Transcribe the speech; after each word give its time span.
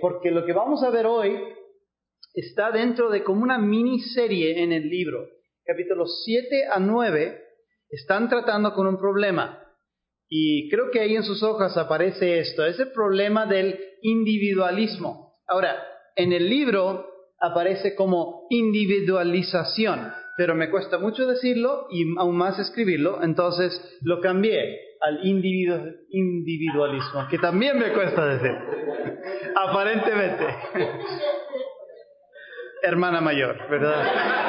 porque 0.00 0.30
lo 0.30 0.44
que 0.44 0.52
vamos 0.52 0.82
a 0.82 0.90
ver 0.90 1.06
hoy 1.06 1.38
está 2.34 2.70
dentro 2.70 3.10
de 3.10 3.22
como 3.22 3.42
una 3.42 3.58
miniserie 3.58 4.62
en 4.62 4.72
el 4.72 4.88
libro. 4.88 5.28
Capítulos 5.64 6.22
7 6.24 6.66
a 6.72 6.78
9 6.78 7.42
están 7.90 8.28
tratando 8.28 8.72
con 8.72 8.86
un 8.86 8.98
problema. 8.98 9.62
Y 10.28 10.70
creo 10.70 10.90
que 10.90 11.00
ahí 11.00 11.16
en 11.16 11.24
sus 11.24 11.42
hojas 11.42 11.76
aparece 11.76 12.38
esto, 12.38 12.64
es 12.64 12.78
el 12.78 12.92
problema 12.92 13.46
del 13.46 13.80
individualismo. 14.02 15.40
Ahora, 15.48 15.76
en 16.14 16.32
el 16.32 16.48
libro 16.48 17.06
aparece 17.40 17.96
como 17.96 18.46
individualización, 18.48 20.12
pero 20.36 20.54
me 20.54 20.70
cuesta 20.70 20.98
mucho 20.98 21.26
decirlo 21.26 21.86
y 21.90 22.04
aún 22.18 22.36
más 22.36 22.58
escribirlo, 22.58 23.22
entonces 23.22 23.98
lo 24.02 24.20
cambié 24.20 24.78
al 25.00 25.24
individualismo, 25.24 27.26
que 27.28 27.38
también 27.38 27.78
me 27.78 27.92
cuesta 27.92 28.26
decir, 28.26 28.52
aparentemente. 29.56 30.44
Hermana 32.82 33.20
mayor, 33.20 33.68
¿verdad? 33.68 34.04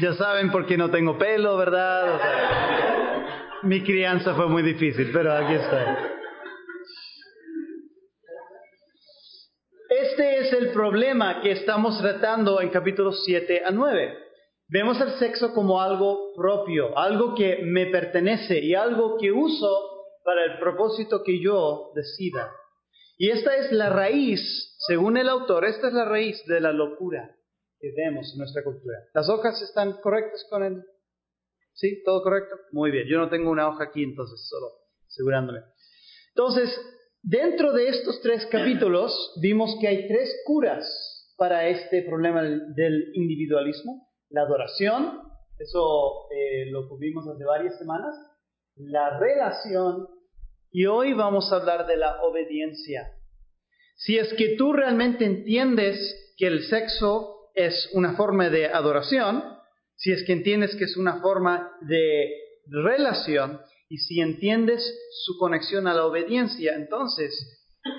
Ya 0.00 0.12
saben 0.12 0.52
por 0.52 0.64
qué 0.66 0.76
no 0.76 0.90
tengo 0.90 1.18
pelo, 1.18 1.56
¿verdad? 1.56 2.20
mi 3.62 3.82
crianza 3.82 4.34
fue 4.34 4.46
muy 4.46 4.62
difícil, 4.62 5.10
pero 5.12 5.32
aquí 5.32 5.54
estoy. 5.54 5.84
Este 9.90 10.38
es 10.38 10.46
el 10.58 10.72
problema 10.72 11.40
que 11.40 11.52
estamos 11.52 11.98
tratando 12.00 12.60
en 12.60 12.70
capítulos 12.70 13.22
7 13.24 13.62
a 13.64 13.70
9. 13.70 14.18
Vemos 14.68 15.00
el 15.00 15.12
sexo 15.12 15.54
como 15.54 15.80
algo 15.80 16.32
propio, 16.34 16.98
algo 16.98 17.34
que 17.34 17.60
me 17.62 17.86
pertenece 17.86 18.58
y 18.58 18.74
algo 18.74 19.16
que 19.18 19.30
uso 19.30 20.04
para 20.24 20.44
el 20.44 20.58
propósito 20.58 21.22
que 21.22 21.40
yo 21.40 21.92
decida. 21.94 22.52
Y 23.16 23.30
esta 23.30 23.56
es 23.56 23.72
la 23.72 23.88
raíz, 23.88 24.74
según 24.86 25.16
el 25.16 25.28
autor, 25.28 25.64
esta 25.64 25.88
es 25.88 25.94
la 25.94 26.04
raíz 26.04 26.44
de 26.46 26.60
la 26.60 26.72
locura 26.72 27.34
que 27.78 27.92
vemos 27.96 28.30
en 28.32 28.38
nuestra 28.38 28.64
cultura. 28.64 28.98
¿Las 29.14 29.28
hojas 29.28 29.62
están 29.62 30.00
correctas 30.00 30.44
con 30.50 30.64
él? 30.64 30.82
¿Sí? 31.72 32.02
¿Todo 32.04 32.22
correcto? 32.22 32.56
Muy 32.72 32.90
bien. 32.90 33.06
Yo 33.08 33.18
no 33.18 33.30
tengo 33.30 33.50
una 33.50 33.68
hoja 33.68 33.84
aquí, 33.84 34.02
entonces 34.02 34.48
solo 34.48 34.66
asegurándome. 35.06 35.60
Entonces, 36.30 36.97
dentro 37.22 37.72
de 37.72 37.88
estos 37.88 38.20
tres 38.22 38.46
capítulos 38.46 39.34
vimos 39.40 39.76
que 39.80 39.88
hay 39.88 40.08
tres 40.08 40.42
curas 40.44 40.86
para 41.36 41.68
este 41.68 42.02
problema 42.02 42.42
del 42.42 43.10
individualismo. 43.14 44.08
La 44.30 44.42
adoración, 44.42 45.20
eso 45.58 46.28
eh, 46.30 46.70
lo 46.70 46.88
cubrimos 46.88 47.26
hace 47.28 47.44
varias 47.44 47.78
semanas. 47.78 48.14
La 48.76 49.18
relación 49.18 50.08
y 50.70 50.86
hoy 50.86 51.14
vamos 51.14 51.50
a 51.52 51.56
hablar 51.56 51.86
de 51.86 51.96
la 51.96 52.22
obediencia. 52.22 53.12
Si 53.96 54.18
es 54.18 54.32
que 54.34 54.56
tú 54.56 54.72
realmente 54.72 55.24
entiendes 55.24 56.34
que 56.36 56.46
el 56.46 56.62
sexo 56.64 57.50
es 57.54 57.90
una 57.94 58.14
forma 58.14 58.48
de 58.50 58.66
adoración, 58.66 59.42
si 59.96 60.12
es 60.12 60.24
que 60.24 60.32
entiendes 60.32 60.76
que 60.76 60.84
es 60.84 60.96
una 60.96 61.20
forma 61.20 61.72
de 61.80 62.30
relación 62.66 63.60
y 63.88 63.98
si 63.98 64.20
entiendes 64.20 64.82
su 65.24 65.38
conexión 65.38 65.86
a 65.86 65.94
la 65.94 66.04
obediencia, 66.04 66.74
entonces 66.74 67.32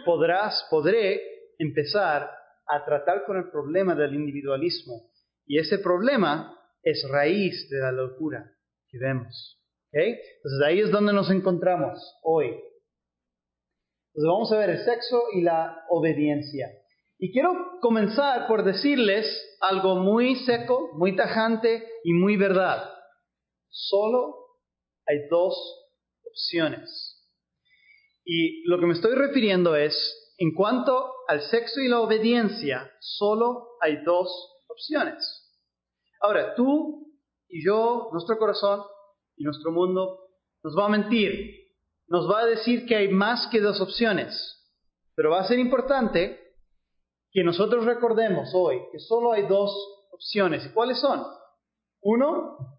podrás, 0.05 0.67
podré 0.69 1.21
empezar 1.57 2.29
a 2.67 2.85
tratar 2.85 3.25
con 3.25 3.37
el 3.37 3.49
problema 3.49 3.95
del 3.95 4.13
individualismo. 4.13 5.09
Y 5.45 5.57
ese 5.57 5.79
problema 5.79 6.55
es 6.83 7.03
raíz 7.11 7.67
de 7.69 7.79
la 7.79 7.91
locura 7.91 8.51
que 8.87 8.99
vemos. 8.99 9.59
Entonces 9.91 10.61
ahí 10.65 10.79
es 10.79 10.91
donde 10.91 11.13
nos 11.13 11.31
encontramos 11.31 11.99
hoy. 12.23 12.47
Entonces 14.13 14.27
vamos 14.27 14.51
a 14.51 14.57
ver 14.57 14.69
el 14.69 14.85
sexo 14.85 15.23
y 15.33 15.41
la 15.41 15.85
obediencia. 15.89 16.67
Y 17.17 17.31
quiero 17.31 17.79
comenzar 17.81 18.47
por 18.47 18.63
decirles 18.63 19.25
algo 19.59 19.95
muy 19.95 20.35
seco, 20.45 20.91
muy 20.93 21.15
tajante 21.15 21.83
y 22.03 22.13
muy 22.13 22.37
verdad. 22.37 22.89
Solo 23.69 24.38
hay 25.09 25.27
dos 25.27 25.55
opciones. 26.23 27.15
Y 28.23 28.63
lo 28.69 28.79
que 28.79 28.85
me 28.85 28.93
estoy 28.93 29.15
refiriendo 29.15 29.75
es, 29.75 29.95
en 30.37 30.53
cuanto 30.53 31.11
al 31.27 31.41
sexo 31.41 31.81
y 31.81 31.87
la 31.87 31.99
obediencia, 31.99 32.91
solo 32.99 33.69
hay 33.81 34.03
dos 34.03 34.29
opciones. 34.67 35.17
Ahora, 36.21 36.53
tú 36.53 37.11
y 37.47 37.65
yo, 37.65 38.09
nuestro 38.11 38.37
corazón 38.37 38.83
y 39.35 39.43
nuestro 39.43 39.71
mundo, 39.71 40.29
nos 40.63 40.77
va 40.77 40.85
a 40.85 40.89
mentir. 40.89 41.55
Nos 42.07 42.29
va 42.29 42.41
a 42.41 42.45
decir 42.45 42.85
que 42.85 42.95
hay 42.95 43.07
más 43.07 43.47
que 43.47 43.61
dos 43.61 43.81
opciones. 43.81 44.55
Pero 45.15 45.31
va 45.31 45.41
a 45.41 45.47
ser 45.47 45.57
importante 45.57 46.39
que 47.31 47.43
nosotros 47.43 47.85
recordemos 47.85 48.51
hoy 48.53 48.79
que 48.91 48.99
solo 48.99 49.31
hay 49.31 49.47
dos 49.47 49.71
opciones. 50.11 50.65
¿Y 50.65 50.69
cuáles 50.69 50.99
son? 50.99 51.25
Uno, 52.01 52.78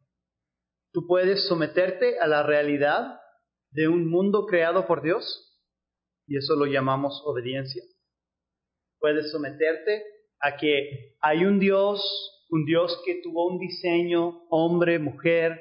tú 0.92 1.06
puedes 1.06 1.46
someterte 1.46 2.18
a 2.18 2.26
la 2.26 2.42
realidad 2.42 3.20
de 3.70 3.88
un 3.88 4.08
mundo 4.08 4.46
creado 4.46 4.86
por 4.86 5.02
Dios, 5.02 5.50
y 6.26 6.36
eso 6.36 6.54
lo 6.56 6.66
llamamos 6.66 7.22
obediencia. 7.24 7.82
Puedes 8.98 9.30
someterte 9.30 10.04
a 10.40 10.56
que 10.56 11.16
hay 11.20 11.44
un 11.44 11.58
Dios, 11.58 12.00
un 12.50 12.64
Dios 12.64 13.00
que 13.04 13.20
tuvo 13.22 13.46
un 13.46 13.58
diseño, 13.58 14.46
hombre, 14.48 14.98
mujer, 14.98 15.60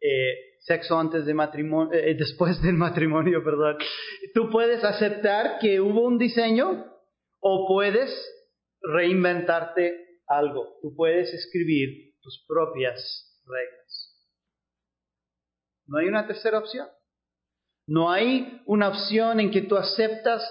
eh, 0.00 0.34
sexo 0.60 0.98
antes 0.98 1.26
de 1.26 1.34
matrimonio, 1.34 1.92
eh, 1.92 2.14
después 2.14 2.60
del 2.62 2.74
matrimonio, 2.74 3.42
perdón. 3.44 3.78
Tú 4.34 4.50
puedes 4.50 4.84
aceptar 4.84 5.58
que 5.58 5.80
hubo 5.80 6.02
un 6.02 6.18
diseño 6.18 6.86
o 7.40 7.66
puedes 7.68 8.10
reinventarte 8.82 10.20
algo. 10.26 10.78
Tú 10.80 10.94
puedes 10.94 11.32
escribir 11.32 12.14
tus 12.20 12.44
propias 12.46 13.40
reglas. 13.44 13.99
No 15.90 15.98
hay 15.98 16.06
una 16.06 16.26
tercera 16.26 16.58
opción. 16.58 16.88
No 17.86 18.12
hay 18.12 18.62
una 18.66 18.88
opción 18.88 19.40
en 19.40 19.50
que 19.50 19.62
tú 19.62 19.76
aceptas 19.76 20.42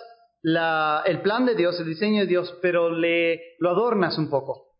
el 0.43 1.21
plan 1.21 1.45
de 1.45 1.55
Dios, 1.55 1.79
el 1.79 1.87
diseño 1.87 2.21
de 2.21 2.27
Dios, 2.27 2.57
pero 2.61 2.89
lo 2.89 3.69
adornas 3.69 4.17
un 4.17 4.29
poco, 4.29 4.75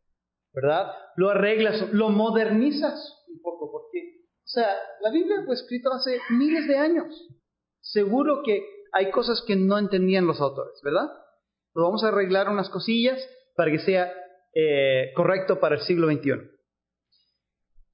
¿verdad? 0.53 0.91
Lo 1.15 1.29
arreglas, 1.29 1.91
lo 1.93 2.09
modernizas 2.09 3.25
un 3.29 3.41
poco, 3.41 3.71
porque, 3.71 3.99
o 3.99 4.47
sea, 4.47 4.67
la 5.01 5.11
Biblia 5.11 5.43
fue 5.45 5.55
escrita 5.55 5.89
hace 5.95 6.19
miles 6.31 6.67
de 6.67 6.77
años. 6.77 7.27
Seguro 7.79 8.41
que 8.43 8.61
hay 8.91 9.11
cosas 9.11 9.41
que 9.47 9.55
no 9.55 9.77
entendían 9.77 10.27
los 10.27 10.41
autores, 10.41 10.79
¿verdad? 10.83 11.09
vamos 11.73 12.03
a 12.03 12.09
arreglar 12.09 12.49
unas 12.49 12.69
cosillas 12.69 13.17
para 13.55 13.71
que 13.71 13.79
sea 13.79 14.11
eh, 14.53 15.13
correcto 15.15 15.61
para 15.61 15.75
el 15.75 15.81
siglo 15.81 16.11
XXI. 16.11 16.58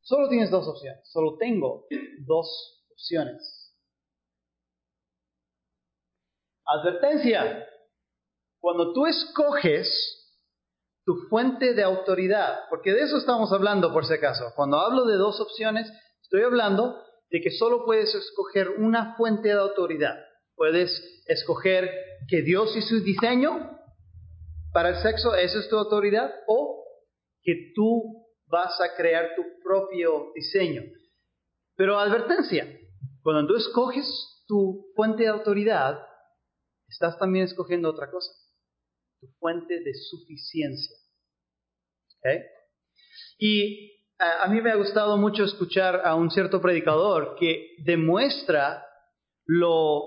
Solo 0.06 0.30
tienes 0.30 0.52
dos 0.52 0.68
opciones, 0.68 1.02
solo 1.12 1.36
tengo 1.38 1.88
dos 2.28 2.86
opciones. 2.92 3.74
Advertencia, 6.64 7.68
cuando 8.60 8.94
tú 8.94 9.08
escoges 9.08 9.90
tu 11.06 11.16
fuente 11.28 11.74
de 11.74 11.82
autoridad, 11.82 12.60
porque 12.70 12.94
de 12.94 13.02
eso 13.02 13.18
estamos 13.18 13.52
hablando 13.52 13.92
por 13.92 14.06
si 14.06 14.14
acaso, 14.14 14.54
cuando 14.56 14.78
hablo 14.78 15.06
de 15.06 15.18
dos 15.18 15.42
opciones, 15.42 15.92
estoy 16.22 16.44
hablando 16.44 17.04
de 17.32 17.42
que 17.42 17.50
solo 17.50 17.84
puedes 17.84 18.14
escoger 18.14 18.70
una 18.78 19.16
fuente 19.16 19.48
de 19.48 19.56
autoridad. 19.56 20.16
Puedes 20.56 20.92
escoger 21.26 21.90
que 22.28 22.44
Dios 22.44 22.76
y 22.76 22.84
su 22.84 23.04
diseño 23.04 23.72
para 24.72 24.90
el 24.90 25.02
sexo, 25.02 25.34
esa 25.34 25.60
es 25.60 25.68
tu 25.68 25.78
autoridad, 25.80 26.32
o 26.48 26.84
que 27.42 27.72
tú 27.74 28.25
vas 28.48 28.80
a 28.82 28.96
crear 28.96 29.36
tu 29.36 29.44
propio 29.64 30.32
diseño. 30.34 30.84
Pero 31.76 32.00
advertencia, 32.00 32.68
cuando 33.22 33.48
tú 33.48 33.56
escoges 33.58 34.06
tu 34.48 34.92
fuente 34.96 35.24
de 35.24 35.30
autoridad, 35.30 36.00
estás 36.88 37.18
también 37.18 37.46
escogiendo 37.46 37.90
otra 37.90 38.10
cosa, 38.10 38.32
tu 39.20 39.28
fuente 39.40 39.82
de 39.82 39.94
suficiencia. 39.94 40.96
Y 43.38 43.92
a, 44.18 44.48
mí 44.48 44.62
me 44.62 44.72
ha 44.72 44.76
gustado 44.76 45.18
mucho 45.18 45.44
escuchar 45.44 46.02
a 46.04 46.16
un 46.16 46.32
cierto 46.32 46.62
predicador 46.62 47.36
que 47.40 47.76
demuestra 47.84 48.86
lo 49.46 50.04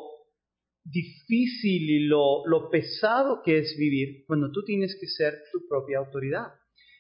difícil 0.85 1.91
y 1.91 2.07
lo 2.07 2.71
pesado 2.71 3.43
que 3.43 3.59
es 3.59 3.77
vivir 3.77 4.25
cuando 4.27 4.51
tú 4.51 4.65
tienes 4.65 4.97
que 4.99 5.07
ser 5.07 5.43
tu 5.53 5.69
propia 5.69 5.99
autoridad, 5.99 6.55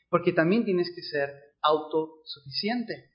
porque 0.08 0.32
también 0.32 0.64
tienes 0.64 0.92
que 0.94 1.02
ser 1.02 1.30
autosuficiente. 1.62 3.12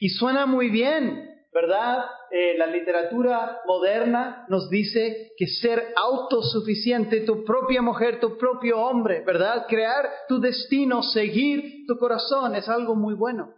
Y 0.00 0.08
suena 0.10 0.46
muy 0.46 0.70
bien, 0.70 1.30
¿verdad? 1.52 2.04
Eh, 2.30 2.58
la 2.58 2.66
literatura 2.66 3.60
moderna 3.66 4.44
nos 4.48 4.68
dice 4.68 5.32
que 5.36 5.46
ser 5.46 5.92
autosuficiente, 5.96 7.20
tu 7.20 7.44
propia 7.44 7.80
mujer, 7.80 8.20
tu 8.20 8.36
propio 8.36 8.80
hombre, 8.80 9.22
¿verdad? 9.24 9.66
Crear 9.68 10.08
tu 10.28 10.40
destino, 10.40 11.02
seguir 11.02 11.86
tu 11.86 11.96
corazón 11.98 12.56
es 12.56 12.68
algo 12.68 12.94
muy 12.94 13.14
bueno. 13.14 13.54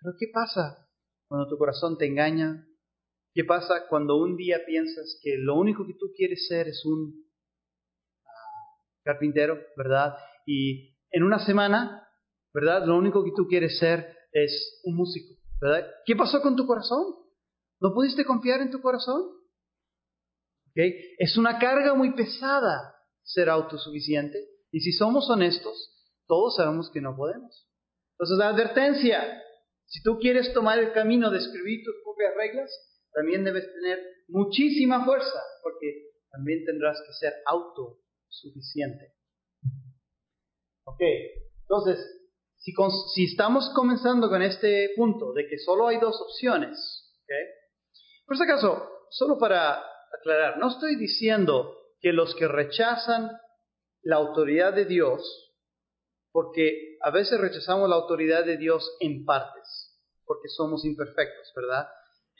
Pero 0.00 0.14
¿qué 0.18 0.26
pasa 0.32 0.86
cuando 1.26 1.48
tu 1.48 1.56
corazón 1.56 1.96
te 1.98 2.06
engaña 2.06 2.64
¿Qué 3.38 3.44
pasa 3.44 3.86
cuando 3.88 4.16
un 4.16 4.36
día 4.36 4.64
piensas 4.66 5.20
que 5.22 5.36
lo 5.38 5.54
único 5.54 5.86
que 5.86 5.94
tú 5.94 6.06
quieres 6.16 6.48
ser 6.48 6.66
es 6.66 6.84
un 6.84 7.24
ah, 8.24 8.82
carpintero, 9.04 9.60
¿verdad? 9.76 10.16
Y 10.44 10.96
en 11.12 11.22
una 11.22 11.38
semana, 11.46 12.07
¿verdad? 12.52 12.84
Lo 12.86 12.96
único 12.96 13.24
que 13.24 13.32
tú 13.36 13.46
quieres 13.46 13.78
ser 13.78 14.16
es 14.32 14.80
un 14.84 14.96
músico, 14.96 15.34
¿verdad? 15.60 15.86
¿Qué 16.04 16.16
pasó 16.16 16.40
con 16.40 16.56
tu 16.56 16.66
corazón? 16.66 17.14
¿No 17.80 17.94
pudiste 17.94 18.24
confiar 18.24 18.60
en 18.60 18.70
tu 18.70 18.80
corazón? 18.80 19.22
¿Okay? 20.70 21.14
Es 21.18 21.36
una 21.36 21.58
carga 21.58 21.94
muy 21.94 22.14
pesada 22.14 22.96
ser 23.22 23.48
autosuficiente. 23.48 24.38
Y 24.70 24.80
si 24.80 24.92
somos 24.92 25.28
honestos, 25.30 25.94
todos 26.26 26.56
sabemos 26.56 26.90
que 26.90 27.00
no 27.00 27.16
podemos. 27.16 27.68
Entonces, 28.12 28.38
la 28.38 28.48
advertencia, 28.48 29.42
si 29.86 30.02
tú 30.02 30.18
quieres 30.18 30.52
tomar 30.52 30.78
el 30.78 30.92
camino 30.92 31.30
de 31.30 31.38
escribir 31.38 31.84
tus 31.84 31.94
propias 32.04 32.34
reglas, 32.36 32.70
también 33.12 33.44
debes 33.44 33.72
tener 33.72 33.98
muchísima 34.28 35.04
fuerza, 35.04 35.40
porque 35.62 36.10
también 36.30 36.64
tendrás 36.64 37.00
que 37.06 37.12
ser 37.14 37.34
autosuficiente. 37.46 39.14
Ok, 40.84 41.00
entonces, 41.62 42.17
si, 42.58 43.24
estamos 43.24 43.70
comenzando 43.74 44.28
con 44.28 44.42
este 44.42 44.90
punto 44.96 45.32
de 45.32 45.46
que 45.46 45.58
solo 45.58 45.88
hay 45.88 45.98
dos 45.98 46.20
opciones, 46.20 46.76
¿okay? 47.24 47.46
por 48.26 48.36
si 48.36 48.42
acaso, 48.42 48.88
solo 49.10 49.38
para 49.38 49.80
aclarar, 50.18 50.58
no 50.58 50.68
estoy 50.68 50.96
diciendo 50.96 51.76
que 52.00 52.12
los 52.12 52.34
que 52.34 52.48
rechazan 52.48 53.30
la 54.02 54.16
autoridad 54.16 54.72
de 54.72 54.84
Dios, 54.84 55.54
porque 56.32 56.98
a 57.02 57.10
veces 57.10 57.40
rechazamos 57.40 57.88
la 57.88 57.96
autoridad 57.96 58.44
de 58.44 58.56
Dios 58.56 58.96
en 59.00 59.24
partes, 59.24 59.96
porque 60.24 60.48
somos 60.48 60.84
imperfectos, 60.84 61.52
¿verdad? 61.56 61.88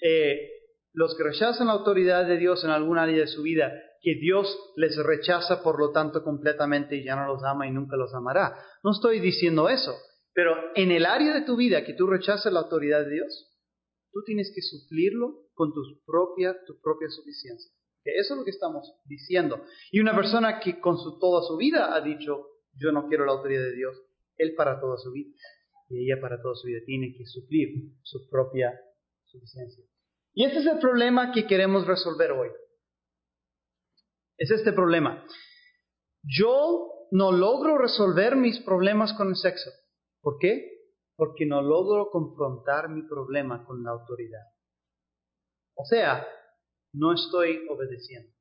Eh, 0.03 0.50
los 0.93 1.17
que 1.17 1.25
rechazan 1.25 1.69
la 1.69 1.75
autoridad 1.75 2.26
de 2.26 2.38
Dios 2.38 2.64
en 2.64 2.71
algún 2.71 2.99
área 2.99 3.19
de 3.19 3.26
su 3.26 3.43
vida, 3.43 3.73
que 4.00 4.14
Dios 4.14 4.56
les 4.76 4.97
rechaza 4.97 5.62
por 5.62 5.79
lo 5.79 5.91
tanto 5.91 6.23
completamente 6.23 6.97
y 6.97 7.05
ya 7.05 7.17
no 7.17 7.26
los 7.26 7.43
ama 7.44 7.67
y 7.67 7.71
nunca 7.71 7.97
los 7.97 8.14
amará. 8.14 8.56
No 8.82 8.93
estoy 8.93 9.21
diciendo 9.21 9.69
eso, 9.69 9.97
pero 10.38 10.55
en 10.76 10.93
el 10.93 11.05
área 11.05 11.35
de 11.35 11.43
tu 11.43 11.56
vida 11.56 11.85
que 11.85 11.94
tú 11.94 12.06
rechazas 12.06 12.52
la 12.52 12.61
autoridad 12.61 13.05
de 13.05 13.14
Dios, 13.14 13.49
tú 14.12 14.23
tienes 14.25 14.52
que 14.55 14.62
suplirlo 14.62 15.49
con 15.52 15.75
tu 15.75 15.82
propia, 16.06 16.56
tu 16.64 16.81
propia 16.81 17.08
suficiencia. 17.11 17.73
Eso 18.05 18.35
es 18.35 18.38
lo 18.38 18.44
que 18.44 18.52
estamos 18.52 18.88
diciendo. 19.05 19.64
Y 19.90 19.99
una 19.99 20.14
persona 20.14 20.61
que 20.61 20.79
con 20.79 20.96
su, 20.96 21.19
toda 21.19 21.43
su 21.43 21.56
vida 21.56 21.93
ha 21.93 22.00
dicho, 22.02 22.46
yo 22.75 22.93
no 22.93 23.08
quiero 23.08 23.26
la 23.26 23.32
autoridad 23.32 23.62
de 23.62 23.75
Dios, 23.75 23.96
él 24.37 24.55
para 24.55 24.79
toda 24.79 24.96
su 24.99 25.11
vida. 25.11 25.35
Y 25.88 26.05
ella 26.05 26.20
para 26.20 26.40
toda 26.40 26.55
su 26.55 26.69
vida 26.69 26.82
tiene 26.87 27.12
que 27.19 27.26
suplir 27.26 27.70
su 28.02 28.31
propia 28.31 28.81
suficiencia. 29.25 29.82
Y 30.35 30.44
este 30.44 30.61
es 30.61 30.67
el 30.67 30.79
problema 30.79 31.32
que 31.32 31.49
queremos 31.49 31.85
resolver 31.85 32.31
hoy. 32.31 32.50
Es 34.37 34.52
este 34.52 34.73
problema. 34.73 35.26
Yo 36.23 37.08
no 37.11 37.32
logro 37.32 37.76
resolver 37.76 38.37
mis 38.37 38.61
problemas 38.61 39.12
con 39.14 39.31
el 39.31 39.35
sexo. 39.35 39.73
¿Por 40.20 40.38
qué? 40.38 40.79
Porque 41.17 41.47
no 41.47 41.62
logro 41.62 42.11
confrontar 42.11 42.88
mi 42.88 43.03
problema 43.03 43.65
con 43.65 43.82
la 43.82 43.91
autoridad. 43.91 44.44
O 45.75 45.85
sea, 45.85 46.26
no 46.93 47.12
estoy 47.15 47.67
obedeciendo. 47.69 48.32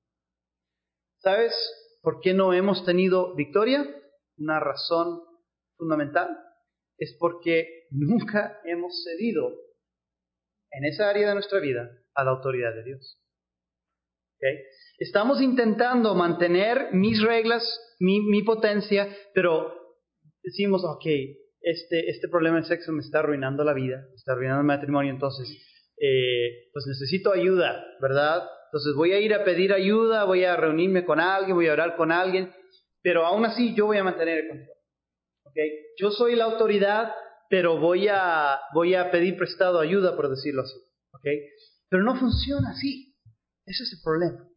¿Sabes 1.19 1.53
por 2.01 2.19
qué 2.21 2.33
no 2.33 2.53
hemos 2.53 2.85
tenido 2.85 3.35
victoria? 3.35 3.85
Una 4.37 4.59
razón 4.59 5.21
fundamental 5.77 6.37
es 6.97 7.15
porque 7.19 7.87
nunca 7.91 8.59
hemos 8.63 9.03
cedido 9.03 9.51
en 10.71 10.85
esa 10.85 11.09
área 11.09 11.29
de 11.29 11.33
nuestra 11.35 11.59
vida 11.59 11.89
a 12.13 12.23
la 12.23 12.31
autoridad 12.31 12.73
de 12.73 12.83
Dios. 12.83 13.21
Estamos 14.99 15.41
intentando 15.41 16.15
mantener 16.15 16.89
mis 16.93 17.21
reglas, 17.21 17.63
mi, 17.99 18.43
potencia, 18.43 19.07
pero 19.33 19.73
decimos, 20.43 20.83
ok, 20.83 21.05
este, 21.71 22.09
este 22.09 22.27
problema 22.27 22.57
del 22.57 22.65
sexo 22.65 22.91
me 22.91 23.01
está 23.01 23.19
arruinando 23.19 23.63
la 23.63 23.73
vida, 23.73 24.05
me 24.09 24.15
está 24.15 24.33
arruinando 24.33 24.61
el 24.61 24.67
matrimonio, 24.67 25.11
entonces 25.11 25.47
eh, 25.99 26.69
pues 26.73 26.85
necesito 26.87 27.31
ayuda, 27.31 27.85
¿verdad? 28.01 28.47
Entonces 28.67 28.93
voy 28.95 29.13
a 29.13 29.19
ir 29.19 29.33
a 29.33 29.43
pedir 29.43 29.73
ayuda, 29.73 30.25
voy 30.25 30.43
a 30.43 30.55
reunirme 30.55 31.05
con 31.05 31.19
alguien, 31.19 31.55
voy 31.55 31.67
a 31.67 31.73
orar 31.73 31.95
con 31.95 32.11
alguien, 32.11 32.51
pero 33.01 33.25
aún 33.25 33.45
así 33.45 33.73
yo 33.73 33.85
voy 33.87 33.97
a 33.97 34.03
mantener 34.03 34.39
el 34.39 34.47
control. 34.47 34.77
¿okay? 35.45 35.71
Yo 35.99 36.11
soy 36.11 36.35
la 36.35 36.45
autoridad, 36.45 37.13
pero 37.49 37.79
voy 37.79 38.07
a, 38.09 38.59
voy 38.73 38.95
a 38.95 39.09
pedir 39.09 39.37
prestado 39.37 39.79
ayuda, 39.79 40.15
por 40.15 40.29
decirlo 40.29 40.63
así. 40.63 40.77
¿okay? 41.13 41.39
Pero 41.89 42.03
no 42.03 42.19
funciona 42.19 42.71
así. 42.71 43.15
Ese 43.65 43.83
es 43.83 43.93
el 43.93 43.99
problema. 44.03 44.47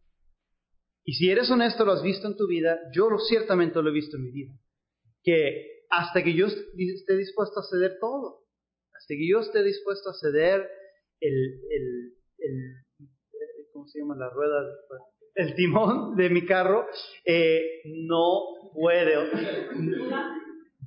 Y 1.05 1.15
si 1.15 1.31
eres 1.31 1.51
honesto, 1.51 1.85
lo 1.85 1.93
has 1.93 2.03
visto 2.03 2.29
en 2.29 2.37
tu 2.37 2.47
vida, 2.47 2.79
yo 2.93 3.09
ciertamente 3.29 3.81
lo 3.83 3.89
he 3.89 3.93
visto 3.93 4.17
en 4.17 4.25
mi 4.25 4.31
vida. 4.31 4.53
Que 5.23 5.80
hasta 5.91 6.23
que 6.23 6.35
yo 6.35 6.47
esté 6.47 7.17
dispuesto 7.17 7.61
a 7.61 7.65
ceder 7.65 7.99
todo, 8.01 8.45
hasta 8.95 9.15
que 9.15 9.29
yo 9.29 9.41
esté 9.41 9.63
dispuesto 9.63 10.11
a 10.11 10.15
ceder 10.15 10.69
el, 11.21 11.35
el, 11.71 12.15
el 12.39 12.81
¿cómo 13.73 13.87
se 13.87 13.99
llama 13.99 14.17
la 14.17 14.31
rueda? 14.31 14.63
El 15.35 15.55
timón 15.55 16.17
de 16.17 16.31
mi 16.31 16.45
carro, 16.47 16.87
eh, 17.25 17.83
no 17.85 18.71
puedo. 18.73 19.23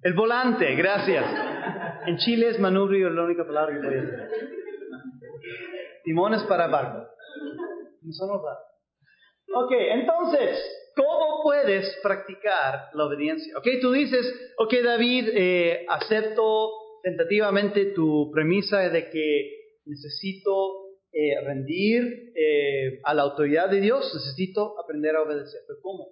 El 0.03 0.13
volante, 0.13 0.75
gracias. 0.75 1.25
En 2.07 2.17
Chile 2.17 2.49
es 2.49 2.59
manubrio 2.59 3.09
la 3.09 3.23
única 3.23 3.45
palabra 3.45 3.73
que 3.73 3.81
podía 3.81 4.01
decir. 4.01 4.19
Timón 6.03 6.33
es 6.33 6.43
para 6.43 6.67
barco. 6.67 7.07
No. 8.01 8.25
Ok, 9.55 9.71
entonces, 9.71 10.59
¿cómo 10.95 11.41
puedes 11.43 11.97
practicar 12.01 12.89
la 12.93 13.05
obediencia? 13.05 13.57
Ok, 13.57 13.67
tú 13.81 13.91
dices, 13.91 14.25
ok 14.57 14.73
David, 14.83 15.29
eh, 15.33 15.85
acepto 15.89 16.71
tentativamente 17.03 17.87
tu 17.93 18.31
premisa 18.31 18.79
de 18.89 19.09
que 19.09 19.79
necesito 19.85 20.83
eh, 21.11 21.39
rendir 21.45 22.31
eh, 22.35 22.99
a 23.03 23.13
la 23.13 23.23
autoridad 23.23 23.69
de 23.69 23.81
Dios, 23.81 24.11
necesito 24.13 24.79
aprender 24.79 25.15
a 25.15 25.21
obedecer. 25.21 25.61
¿Pero 25.67 25.79
cómo? 25.81 26.07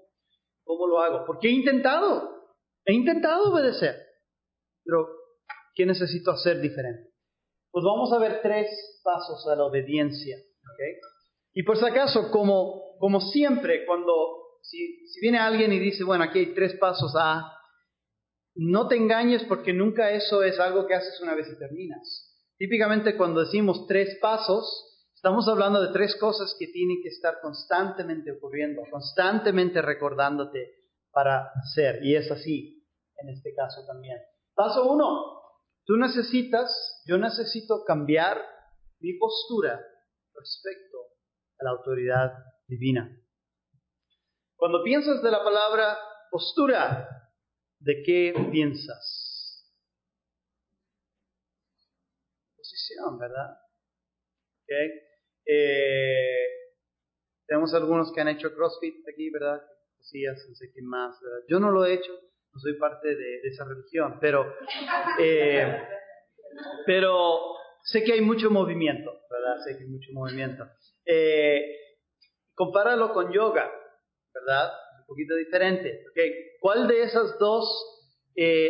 ¿Cómo 0.63 0.87
lo 0.87 0.99
hago? 0.99 1.25
Porque 1.25 1.47
he 1.47 1.51
intentado, 1.51 2.53
he 2.85 2.93
intentado 2.93 3.51
obedecer. 3.51 3.95
Pero, 4.83 5.07
¿qué 5.75 5.85
necesito 5.85 6.31
hacer 6.31 6.61
diferente? 6.61 7.09
Pues 7.71 7.83
vamos 7.85 8.11
a 8.13 8.19
ver 8.19 8.41
tres 8.41 8.67
pasos 9.03 9.47
a 9.47 9.55
la 9.55 9.65
obediencia. 9.65 10.37
Y 11.53 11.63
por 11.63 11.77
si 11.77 11.85
acaso, 11.85 12.29
como, 12.31 12.97
como 12.99 13.19
siempre, 13.19 13.85
cuando 13.85 14.40
si, 14.61 15.19
viene 15.21 15.39
alguien 15.39 15.73
y 15.73 15.79
dice, 15.79 16.03
bueno, 16.03 16.23
aquí 16.23 16.39
hay 16.39 16.53
tres 16.53 16.73
pasos 16.75 17.13
a, 17.17 17.51
no 18.55 18.87
te 18.87 18.95
engañes 18.95 19.43
porque 19.43 19.73
nunca 19.73 20.11
eso 20.11 20.43
es 20.43 20.59
algo 20.59 20.87
que 20.87 20.95
haces 20.95 21.19
una 21.21 21.35
vez 21.35 21.47
y 21.51 21.57
terminas. 21.57 22.27
Típicamente 22.57 23.17
cuando 23.17 23.41
decimos 23.41 23.87
tres 23.87 24.17
pasos, 24.21 25.09
estamos 25.15 25.47
hablando 25.47 25.81
de 25.81 25.93
tres 25.93 26.15
cosas 26.17 26.55
que 26.59 26.67
tienen 26.67 27.01
que 27.01 27.09
estar 27.09 27.39
constantemente 27.41 28.31
ocurriendo, 28.31 28.83
constantemente 28.89 29.81
recordándote 29.81 30.69
para 31.11 31.51
hacer. 31.55 31.99
Y 32.03 32.15
es 32.15 32.29
así 32.31 32.81
en 33.17 33.29
este 33.29 33.53
caso 33.53 33.85
también. 33.85 34.17
Paso 34.53 34.91
uno, 34.91 35.41
tú 35.85 35.95
necesitas, 35.95 37.01
yo 37.05 37.17
necesito 37.17 37.83
cambiar 37.85 38.41
mi 38.99 39.13
postura 39.13 39.79
respecto 40.33 40.97
a 41.59 41.63
la 41.63 41.71
autoridad 41.71 42.31
divina. 42.67 43.20
Cuando 44.61 44.83
piensas 44.83 45.23
de 45.23 45.31
la 45.31 45.43
palabra 45.43 45.97
postura, 46.29 47.09
¿de 47.79 48.03
qué 48.03 48.31
piensas? 48.51 49.65
¿verdad? 53.19 53.57
Eh, 55.47 56.45
tenemos 57.47 57.73
algunos 57.73 58.13
que 58.13 58.21
han 58.21 58.27
hecho 58.27 58.53
CrossFit 58.53 59.03
aquí, 59.11 59.31
¿verdad? 59.31 59.63
no 59.63 60.55
sé 60.55 60.71
qué 60.71 60.83
más, 60.83 61.19
Yo 61.47 61.59
no 61.59 61.71
lo 61.71 61.83
he 61.83 61.93
hecho, 61.93 62.11
no 62.53 62.59
soy 62.59 62.73
parte 62.77 63.15
de, 63.15 63.39
esa 63.41 63.65
religión, 63.65 64.19
pero, 64.21 64.45
eh, 65.19 65.87
pero 66.85 67.55
sé 67.81 68.03
que 68.03 68.13
hay 68.13 68.21
mucho 68.21 68.51
movimiento, 68.51 69.11
¿verdad? 69.27 69.57
Sé 69.65 69.75
que 69.75 69.85
hay 69.85 69.89
mucho 69.89 70.11
movimiento. 70.13 70.69
Eh, 71.03 71.65
compáralo 72.53 73.11
con 73.11 73.31
yoga, 73.31 73.80
¿verdad? 74.33 74.71
Un 75.01 75.05
poquito 75.07 75.35
diferente, 75.35 76.05
¿Cuál 76.59 76.87
de 76.87 77.03
esas 77.03 77.37
dos 77.39 77.65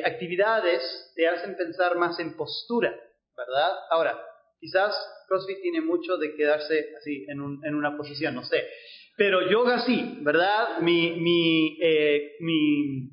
actividades 0.06 1.14
te 1.16 1.28
hacen 1.28 1.56
pensar 1.56 1.96
más 1.98 2.20
en 2.20 2.36
postura? 2.36 2.96
¿verdad? 3.36 3.72
Ahora, 3.90 4.20
quizás 4.60 4.96
CrossFit 5.28 5.62
tiene 5.62 5.82
mucho 5.82 6.18
de 6.18 6.36
quedarse 6.36 6.90
así 6.98 7.26
en, 7.28 7.42
un, 7.42 7.66
en 7.66 7.76
una 7.76 7.98
posición, 7.98 8.36
no 8.36 8.44
sé. 8.44 8.64
Pero 9.18 9.50
yoga 9.50 9.80
sí, 9.86 10.20
¿verdad? 10.22 10.80
Mi, 10.80 11.20
mi, 11.20 11.78
eh, 11.82 12.34
mi 12.40 13.10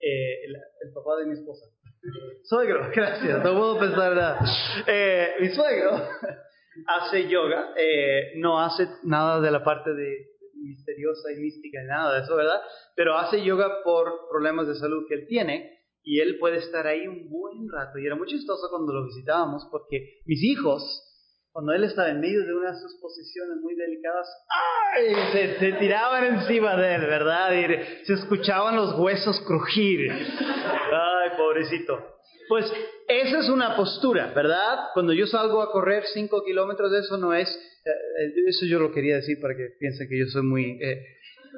eh, 0.00 0.44
el, 0.44 0.92
papá 0.92 1.16
de 1.16 1.26
mi 1.26 1.34
esposa. 1.34 1.66
Suegro, 2.44 2.90
gracias, 2.94 3.44
no 3.44 3.52
puedo 3.52 3.78
pensar 3.78 4.14
nada. 4.14 4.40
Eh, 4.86 5.34
mi 5.40 5.48
suegro 5.50 5.92
hace 6.86 7.28
yoga, 7.28 7.74
eh, 7.76 8.32
no 8.36 8.60
hace 8.60 8.88
nada 9.04 9.40
de 9.40 9.50
la 9.50 9.62
parte 9.62 9.92
de 9.92 10.29
misteriosa 10.60 11.32
y 11.32 11.40
mística, 11.40 11.82
nada 11.84 12.14
de 12.14 12.24
eso, 12.24 12.36
¿verdad? 12.36 12.60
Pero 12.96 13.16
hace 13.16 13.42
yoga 13.42 13.82
por 13.82 14.28
problemas 14.30 14.66
de 14.68 14.74
salud 14.74 15.06
que 15.08 15.14
él 15.14 15.26
tiene 15.26 15.78
y 16.02 16.20
él 16.20 16.38
puede 16.38 16.58
estar 16.58 16.86
ahí 16.86 17.06
un 17.06 17.28
buen 17.28 17.68
rato. 17.70 17.98
Y 17.98 18.06
era 18.06 18.16
muy 18.16 18.26
chistoso 18.26 18.68
cuando 18.70 18.92
lo 18.92 19.04
visitábamos 19.04 19.66
porque 19.70 20.20
mis 20.26 20.42
hijos, 20.42 20.82
cuando 21.52 21.72
él 21.72 21.84
estaba 21.84 22.08
en 22.08 22.20
medio 22.20 22.44
de 22.44 22.54
una 22.54 22.72
de 22.72 22.78
posiciones 23.00 23.56
muy 23.60 23.74
delicadas, 23.74 24.28
¡ay! 24.94 25.14
Se, 25.32 25.58
se 25.58 25.72
tiraban 25.72 26.24
encima 26.24 26.76
de 26.76 26.94
él, 26.94 27.00
¿verdad? 27.02 27.52
Y 27.52 28.06
se 28.06 28.14
escuchaban 28.14 28.76
los 28.76 28.98
huesos 28.98 29.40
crujir. 29.46 30.10
¡Ay, 30.10 31.30
pobrecito! 31.36 31.98
Pues 32.48 32.72
esa 33.10 33.40
es 33.40 33.48
una 33.48 33.76
postura, 33.76 34.32
¿verdad? 34.34 34.90
Cuando 34.94 35.12
yo 35.12 35.26
salgo 35.26 35.62
a 35.62 35.72
correr 35.72 36.04
cinco 36.12 36.44
kilómetros, 36.44 36.92
eso 36.92 37.16
no 37.16 37.34
es, 37.34 37.48
eh, 37.84 38.32
eso 38.46 38.66
yo 38.66 38.78
lo 38.78 38.92
quería 38.92 39.16
decir 39.16 39.40
para 39.40 39.56
que 39.56 39.70
piensen 39.78 40.08
que 40.08 40.18
yo 40.18 40.26
soy 40.26 40.42
muy... 40.42 40.78
Eh, 40.80 41.04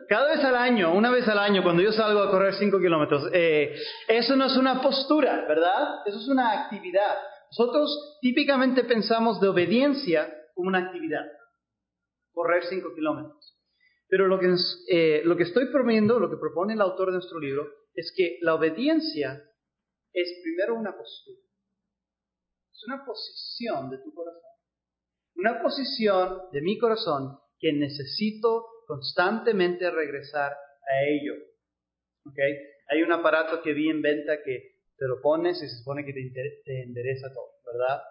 cada 0.08 0.34
vez 0.34 0.42
al 0.44 0.56
año, 0.56 0.94
una 0.94 1.10
vez 1.10 1.28
al 1.28 1.38
año, 1.38 1.62
cuando 1.62 1.82
yo 1.82 1.92
salgo 1.92 2.20
a 2.20 2.30
correr 2.30 2.54
cinco 2.54 2.78
kilómetros, 2.78 3.28
eh, 3.32 3.74
eso 4.08 4.34
no 4.36 4.46
es 4.46 4.56
una 4.56 4.80
postura, 4.80 5.44
¿verdad? 5.46 6.06
Eso 6.06 6.18
es 6.18 6.28
una 6.28 6.62
actividad. 6.62 7.16
Nosotros 7.50 8.18
típicamente 8.22 8.84
pensamos 8.84 9.38
de 9.40 9.48
obediencia 9.48 10.34
como 10.54 10.68
una 10.68 10.78
actividad, 10.78 11.26
correr 12.32 12.64
cinco 12.64 12.94
kilómetros. 12.94 13.58
Pero 14.08 14.26
lo 14.26 14.38
que, 14.38 15.22
lo 15.24 15.36
que 15.36 15.42
estoy 15.42 15.66
proponiendo, 15.66 16.18
lo 16.18 16.30
que 16.30 16.36
propone 16.36 16.72
el 16.74 16.80
autor 16.80 17.08
de 17.08 17.14
nuestro 17.14 17.38
libro, 17.38 17.68
es 17.94 18.12
que 18.16 18.38
la 18.40 18.54
obediencia 18.54 19.42
es 20.12 20.40
primero 20.42 20.74
una 20.74 20.96
postura. 20.96 21.40
Es 22.72 22.84
una 22.86 23.04
posición 23.04 23.90
de 23.90 23.98
tu 23.98 24.12
corazón. 24.14 24.40
Una 25.36 25.62
posición 25.62 26.50
de 26.52 26.60
mi 26.60 26.78
corazón 26.78 27.38
que 27.58 27.72
necesito 27.72 28.66
constantemente 28.86 29.90
regresar 29.90 30.52
a 30.52 31.04
ello. 31.06 31.34
¿Okay? 32.30 32.58
Hay 32.88 33.02
un 33.02 33.12
aparato 33.12 33.62
que 33.62 33.72
vi 33.72 33.88
en 33.88 34.02
venta 34.02 34.42
que 34.42 34.72
te 34.96 35.06
lo 35.06 35.20
pones 35.20 35.62
y 35.62 35.68
se 35.68 35.78
supone 35.78 36.04
que 36.04 36.12
te, 36.12 36.82
endereza 36.82 37.32
todo, 37.32 37.54
¿verdad? 37.64 38.02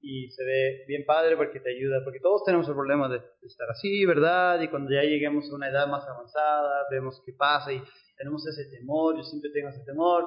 Y 0.00 0.30
se 0.30 0.44
ve 0.44 0.84
bien 0.86 1.04
padre 1.04 1.36
porque 1.36 1.60
te 1.60 1.70
ayuda, 1.70 2.04
porque 2.04 2.20
todos 2.20 2.44
tenemos 2.44 2.68
el 2.68 2.74
problema 2.74 3.08
de, 3.08 3.18
de 3.18 3.46
estar 3.46 3.68
así, 3.70 4.04
¿verdad? 4.04 4.60
Y 4.60 4.68
cuando 4.68 4.92
ya 4.92 5.02
lleguemos 5.02 5.50
a 5.50 5.54
una 5.54 5.68
edad 5.68 5.88
más 5.88 6.06
avanzada, 6.06 6.86
vemos 6.90 7.20
qué 7.24 7.32
pasa 7.32 7.72
y 7.72 7.82
tenemos 8.16 8.46
ese 8.46 8.70
temor, 8.70 9.16
yo 9.16 9.22
siempre 9.22 9.50
tengo 9.50 9.70
ese 9.70 9.84
temor, 9.84 10.26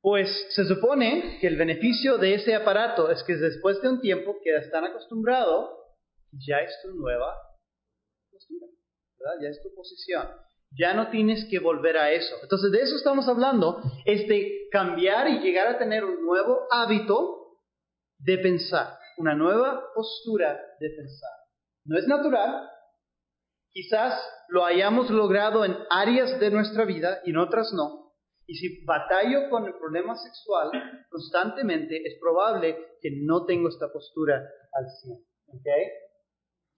pues 0.00 0.46
se 0.50 0.64
supone 0.64 1.38
que 1.40 1.46
el 1.48 1.56
beneficio 1.56 2.18
de 2.18 2.34
ese 2.34 2.54
aparato 2.54 3.10
es 3.10 3.22
que 3.24 3.36
después 3.36 3.80
de 3.82 3.88
un 3.88 4.00
tiempo 4.00 4.36
quedas 4.42 4.70
tan 4.70 4.84
acostumbrado, 4.84 5.76
ya 6.32 6.58
es 6.58 6.72
tu 6.82 6.94
nueva 6.94 7.34
postura. 8.30 8.66
Ya 9.40 9.48
es 9.48 9.62
tu 9.62 9.74
posición. 9.74 10.28
Ya 10.78 10.94
no 10.94 11.10
tienes 11.10 11.46
que 11.50 11.58
volver 11.58 11.96
a 11.96 12.12
eso. 12.12 12.36
Entonces 12.42 12.70
de 12.70 12.82
eso 12.82 12.96
estamos 12.96 13.26
hablando, 13.28 13.80
es 14.04 14.28
de 14.28 14.68
cambiar 14.70 15.28
y 15.28 15.40
llegar 15.40 15.66
a 15.66 15.78
tener 15.78 16.04
un 16.04 16.24
nuevo 16.24 16.66
hábito 16.70 17.58
de 18.18 18.38
pensar, 18.38 18.98
una 19.16 19.34
nueva 19.34 19.82
postura 19.94 20.60
de 20.78 20.90
pensar. 20.90 21.30
No 21.84 21.98
es 21.98 22.06
natural, 22.06 22.68
quizás 23.70 24.20
lo 24.48 24.64
hayamos 24.64 25.08
logrado 25.10 25.64
en 25.64 25.76
áreas 25.88 26.38
de 26.38 26.50
nuestra 26.50 26.84
vida 26.84 27.20
y 27.24 27.30
en 27.30 27.38
otras 27.38 27.72
no, 27.72 28.07
y 28.48 28.54
si 28.54 28.82
batallo 28.84 29.50
con 29.50 29.66
el 29.66 29.74
problema 29.74 30.16
sexual 30.16 30.70
constantemente, 31.10 32.00
es 32.02 32.18
probable 32.18 32.78
que 33.00 33.10
no 33.22 33.44
tengo 33.44 33.68
esta 33.68 33.92
postura 33.92 34.42
al 34.72 34.86
100. 35.02 35.18
¿okay? 35.48 35.84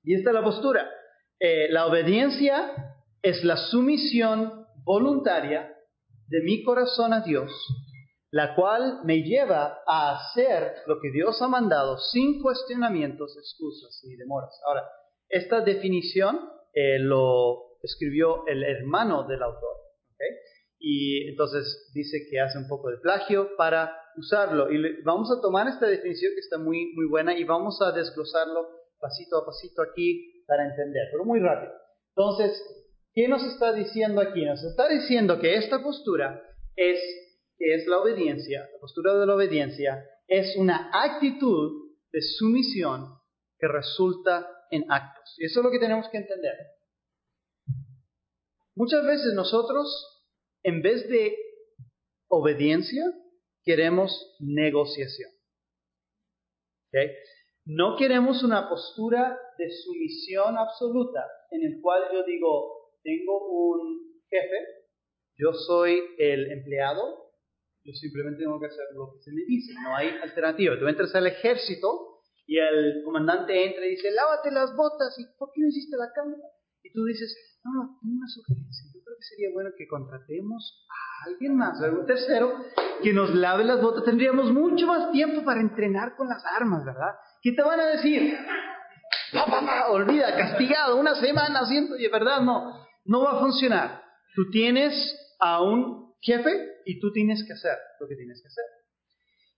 Y 0.02 0.16
esta 0.16 0.30
es 0.30 0.34
la 0.34 0.42
postura. 0.42 0.90
Eh, 1.38 1.68
la 1.70 1.86
obediencia 1.86 2.96
es 3.22 3.44
la 3.44 3.56
sumisión 3.56 4.66
voluntaria 4.82 5.72
de 6.26 6.42
mi 6.42 6.64
corazón 6.64 7.12
a 7.12 7.20
Dios, 7.20 7.52
la 8.32 8.56
cual 8.56 9.02
me 9.04 9.22
lleva 9.22 9.78
a 9.86 10.16
hacer 10.16 10.74
lo 10.86 11.00
que 11.00 11.12
Dios 11.12 11.40
ha 11.40 11.46
mandado 11.46 11.98
sin 11.98 12.42
cuestionamientos, 12.42 13.36
excusas 13.36 14.02
ni 14.08 14.16
demoras. 14.16 14.60
Ahora, 14.66 14.82
esta 15.28 15.60
definición 15.60 16.50
eh, 16.74 16.98
lo 16.98 17.78
escribió 17.80 18.44
el 18.48 18.64
hermano 18.64 19.22
del 19.22 19.40
autor. 19.44 19.76
¿okay? 20.14 20.36
Y 20.80 21.28
entonces 21.28 21.90
dice 21.92 22.26
que 22.30 22.40
hace 22.40 22.58
un 22.58 22.66
poco 22.66 22.90
de 22.90 22.96
plagio 22.96 23.50
para 23.56 23.94
usarlo. 24.16 24.72
Y 24.72 25.02
vamos 25.02 25.30
a 25.30 25.40
tomar 25.42 25.68
esta 25.68 25.86
definición 25.86 26.32
que 26.34 26.40
está 26.40 26.56
muy, 26.56 26.92
muy 26.94 27.06
buena 27.06 27.38
y 27.38 27.44
vamos 27.44 27.80
a 27.82 27.92
desglosarlo 27.92 28.66
pasito 28.98 29.36
a 29.36 29.46
pasito 29.46 29.82
aquí 29.82 30.42
para 30.46 30.66
entender, 30.66 31.08
pero 31.12 31.24
muy 31.24 31.38
rápido. 31.38 31.72
Entonces, 32.16 32.62
¿qué 33.12 33.28
nos 33.28 33.44
está 33.44 33.72
diciendo 33.74 34.22
aquí? 34.22 34.44
Nos 34.44 34.64
está 34.64 34.88
diciendo 34.88 35.38
que 35.38 35.56
esta 35.56 35.82
postura 35.82 36.42
es, 36.74 36.98
es 37.58 37.86
la 37.86 37.98
obediencia, 37.98 38.68
la 38.72 38.80
postura 38.80 39.14
de 39.18 39.26
la 39.26 39.34
obediencia 39.34 40.02
es 40.26 40.56
una 40.56 40.90
actitud 40.92 41.90
de 42.12 42.22
sumisión 42.22 43.18
que 43.58 43.68
resulta 43.68 44.48
en 44.70 44.90
actos. 44.90 45.34
Y 45.38 45.44
eso 45.44 45.60
es 45.60 45.64
lo 45.64 45.70
que 45.70 45.78
tenemos 45.78 46.08
que 46.08 46.18
entender. 46.18 46.54
Muchas 48.76 49.04
veces 49.04 49.34
nosotros 49.34 50.19
en 50.62 50.82
vez 50.82 51.08
de 51.08 51.36
obediencia, 52.28 53.04
queremos 53.64 54.36
negociación. 54.40 55.30
No 57.64 57.96
queremos 57.96 58.42
una 58.42 58.68
postura 58.68 59.38
de 59.58 59.70
sumisión 59.70 60.58
absoluta 60.58 61.24
en 61.50 61.64
el 61.64 61.80
cual 61.80 62.02
yo 62.12 62.24
digo, 62.24 62.90
tengo 63.02 63.48
un 63.48 64.22
jefe, 64.28 64.66
yo 65.36 65.52
soy 65.52 66.00
el 66.18 66.50
empleado, 66.52 67.32
yo 67.84 67.92
simplemente 67.94 68.42
tengo 68.42 68.60
que 68.60 68.66
hacer 68.66 68.86
lo 68.94 69.12
que 69.12 69.22
se 69.22 69.32
me 69.32 69.42
dice, 69.46 69.72
no 69.82 69.96
hay 69.96 70.08
alternativa. 70.22 70.78
Tú 70.78 70.86
entras 70.86 71.14
al 71.14 71.26
ejército 71.26 72.22
y 72.46 72.58
el 72.58 73.02
comandante 73.04 73.64
entra 73.64 73.86
y 73.86 73.90
dice, 73.90 74.10
lávate 74.10 74.50
las 74.50 74.74
botas, 74.76 75.16
¿y 75.18 75.24
por 75.38 75.50
qué 75.52 75.60
no 75.60 75.68
hiciste 75.68 75.96
la 75.96 76.12
cama? 76.12 76.36
Y 76.82 76.92
tú 76.92 77.04
dices, 77.04 77.60
no, 77.64 77.72
no, 77.72 77.98
tengo 78.00 78.16
una 78.16 78.28
sugerencia 78.28 78.89
sería 79.22 79.48
bueno 79.52 79.70
que 79.76 79.86
contratemos 79.86 80.86
a 80.88 81.28
alguien 81.28 81.56
más, 81.56 81.80
algún 81.82 82.06
tercero, 82.06 82.52
que 83.02 83.12
nos 83.12 83.34
lave 83.34 83.64
las 83.64 83.80
botas. 83.80 84.04
Tendríamos 84.04 84.52
mucho 84.52 84.86
más 84.86 85.12
tiempo 85.12 85.44
para 85.44 85.60
entrenar 85.60 86.16
con 86.16 86.28
las 86.28 86.44
armas, 86.44 86.84
¿verdad? 86.84 87.14
¿Qué 87.42 87.52
te 87.52 87.62
van 87.62 87.80
a 87.80 87.86
decir? 87.86 88.36
olvida, 89.90 90.36
castigado, 90.36 90.96
una 90.96 91.14
semana 91.14 91.60
haciendo, 91.60 91.96
verdad, 92.10 92.40
no, 92.40 92.86
no 93.04 93.22
va 93.22 93.32
a 93.32 93.40
funcionar. 93.40 94.02
Tú 94.34 94.50
tienes 94.50 94.94
a 95.38 95.62
un 95.62 96.14
jefe 96.20 96.50
y 96.84 97.00
tú 97.00 97.12
tienes 97.12 97.44
que 97.46 97.52
hacer 97.52 97.76
lo 97.98 98.08
que 98.08 98.16
tienes 98.16 98.40
que 98.40 98.48
hacer. 98.48 98.64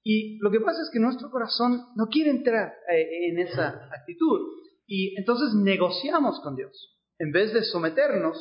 Y 0.05 0.39
lo 0.39 0.51
que 0.51 0.61
pasa 0.61 0.83
es 0.83 0.91
que 0.93 0.99
nuestro 0.99 1.31
corazón 1.31 1.87
no 1.95 2.07
quiere 2.07 2.31
entrar 2.31 2.75
eh, 2.91 3.29
en 3.29 3.39
esa 3.39 3.89
actitud. 3.93 4.41
Y 4.87 5.17
entonces 5.19 5.55
negociamos 5.55 6.41
con 6.41 6.57
Dios. 6.57 6.99
En 7.19 7.31
vez 7.31 7.53
de 7.53 7.63
someternos, 7.63 8.37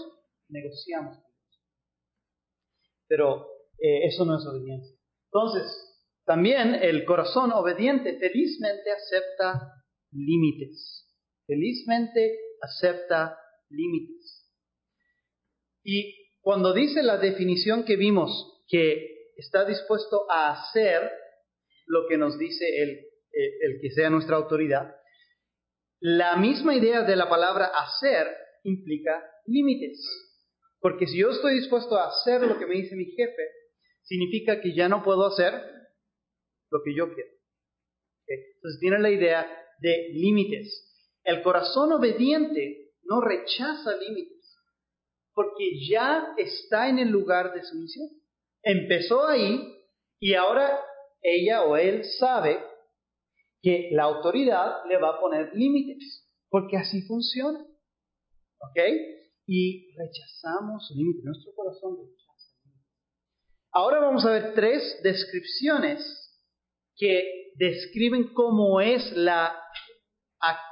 negociamos. 0.52 1.18
Pero 3.08 3.48
eh, 3.80 4.06
eso 4.08 4.26
no 4.26 4.38
es 4.38 4.46
obediencia. 4.46 4.96
Entonces, 5.26 5.92
también 6.26 6.76
el 6.76 7.04
corazón 7.06 7.52
obediente 7.52 8.18
felizmente 8.20 8.92
acepta 8.92 9.74
límites. 10.12 11.08
Felizmente 11.48 12.38
acepta 12.62 13.38
límites. 13.70 14.50
Y 15.84 16.16
cuando 16.42 16.74
dice 16.74 17.02
la 17.02 17.18
definición 17.18 17.84
que 17.84 17.96
vimos, 17.96 18.64
que 18.68 19.32
está 19.36 19.66
dispuesto 19.66 20.30
a 20.30 20.52
hacer 20.52 21.10
lo 21.88 22.08
que 22.08 22.18
nos 22.18 22.38
dice 22.38 22.66
el, 22.82 22.90
el, 23.32 23.52
el 23.62 23.82
que 23.82 23.90
sea 23.92 24.10
nuestra 24.10 24.36
autoridad, 24.38 24.96
la 26.00 26.36
misma 26.36 26.76
idea 26.76 27.04
de 27.04 27.16
la 27.16 27.30
palabra 27.30 27.68
hacer 27.68 28.28
implica 28.64 29.24
límites. 29.46 30.00
Porque 30.82 31.06
si 31.08 31.20
yo 31.20 31.30
estoy 31.30 31.60
dispuesto 31.60 31.96
a 31.96 32.08
hacer 32.08 32.42
lo 32.42 32.58
que 32.58 32.66
me 32.66 32.76
dice 32.76 32.96
mi 32.96 33.06
jefe, 33.06 33.44
significa 34.02 34.60
que 34.60 34.74
ya 34.74 34.90
no 34.90 35.04
puedo 35.04 35.28
hacer 35.28 35.54
lo 36.72 36.82
que 36.84 36.96
yo 36.96 37.14
quiero. 37.14 37.30
Entonces 38.28 38.80
tiene 38.80 39.00
la 39.00 39.12
idea 39.12 39.48
de 39.80 40.10
límites. 40.14 40.88
El 41.24 41.44
corazón 41.44 41.92
obediente 41.92 42.94
no 43.04 43.22
rechaza 43.22 43.96
límites, 43.96 44.58
porque 45.34 45.86
ya 45.88 46.34
está 46.38 46.90
en 46.90 46.98
el 46.98 47.10
lugar 47.10 47.54
de 47.54 47.64
su 47.64 47.76
misión. 47.78 48.08
Empezó 48.64 49.28
ahí 49.28 49.62
y 50.20 50.34
ahora 50.34 50.84
ella 51.22 51.64
o 51.64 51.78
él 51.78 52.04
sabe 52.20 52.60
que 53.62 53.90
la 53.92 54.04
autoridad 54.04 54.84
le 54.88 54.98
va 54.98 55.10
a 55.10 55.20
poner 55.20 55.52
límites, 55.54 56.28
porque 56.50 56.78
así 56.78 57.04
funciona. 57.04 57.60
¿Ok? 57.60 58.80
Y 59.46 59.94
rechazamos 59.96 60.92
límites. 60.96 61.24
Nuestro 61.24 61.54
corazón 61.54 61.98
rechaza. 61.98 62.52
Ahora 63.72 64.00
vamos 64.00 64.26
a 64.26 64.32
ver 64.32 64.54
tres 64.54 65.00
descripciones 65.04 66.02
que 66.96 67.54
describen 67.58 68.34
cómo 68.34 68.82
es 68.82 69.12
la 69.16 69.58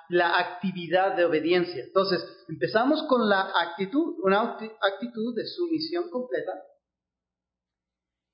la 0.10 0.40
actividad 0.40 1.16
de 1.16 1.26
obediencia. 1.26 1.84
Entonces, 1.84 2.24
empezamos 2.48 3.04
con 3.04 3.30
la 3.30 3.52
actitud, 3.56 4.16
una 4.24 4.58
actitud 4.82 5.36
de 5.36 5.46
sumisión 5.46 6.10
completa, 6.10 6.52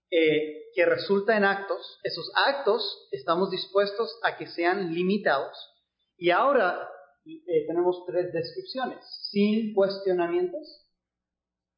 eh, 0.09 0.71
que 0.73 0.85
resulta 0.85 1.35
en 1.35 1.43
actos. 1.43 1.99
Esos 2.03 2.31
actos 2.47 3.09
estamos 3.11 3.51
dispuestos 3.51 4.17
a 4.23 4.37
que 4.37 4.47
sean 4.47 4.93
limitados. 4.93 5.57
Y 6.17 6.29
ahora 6.29 6.89
eh, 7.25 7.65
tenemos 7.67 8.05
tres 8.05 8.31
descripciones, 8.31 9.03
sin 9.31 9.73
cuestionamientos, 9.73 10.85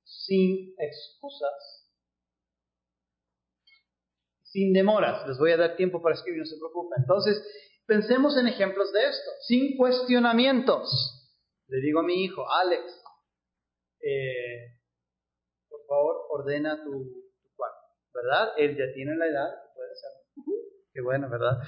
sin 0.03 0.75
excusas, 0.77 1.87
sin 4.43 4.73
demoras. 4.73 5.25
Les 5.27 5.37
voy 5.37 5.51
a 5.51 5.57
dar 5.57 5.75
tiempo 5.77 6.01
para 6.01 6.15
escribir, 6.15 6.39
no 6.39 6.45
se 6.45 6.57
preocupen. 6.57 7.01
Entonces, 7.01 7.41
pensemos 7.85 8.37
en 8.37 8.47
ejemplos 8.47 8.91
de 8.91 9.07
esto, 9.07 9.31
sin 9.47 9.77
cuestionamientos. 9.77 11.23
Le 11.67 11.79
digo 11.79 12.01
a 12.01 12.03
mi 12.03 12.23
hijo, 12.23 12.49
Alex, 12.49 12.83
eh, 14.01 14.77
por 15.69 15.85
favor, 15.87 16.15
ordena 16.29 16.83
tu, 16.83 17.25
cuarto, 17.55 17.79
¿verdad? 18.13 18.53
Él 18.57 18.77
ya 18.77 18.93
tiene 18.93 19.15
la 19.15 19.27
edad, 19.27 19.49
puede 19.75 19.91
hacerlo. 19.91 20.17
Qué 20.93 21.01
bueno, 21.01 21.29
¿verdad? 21.29 21.59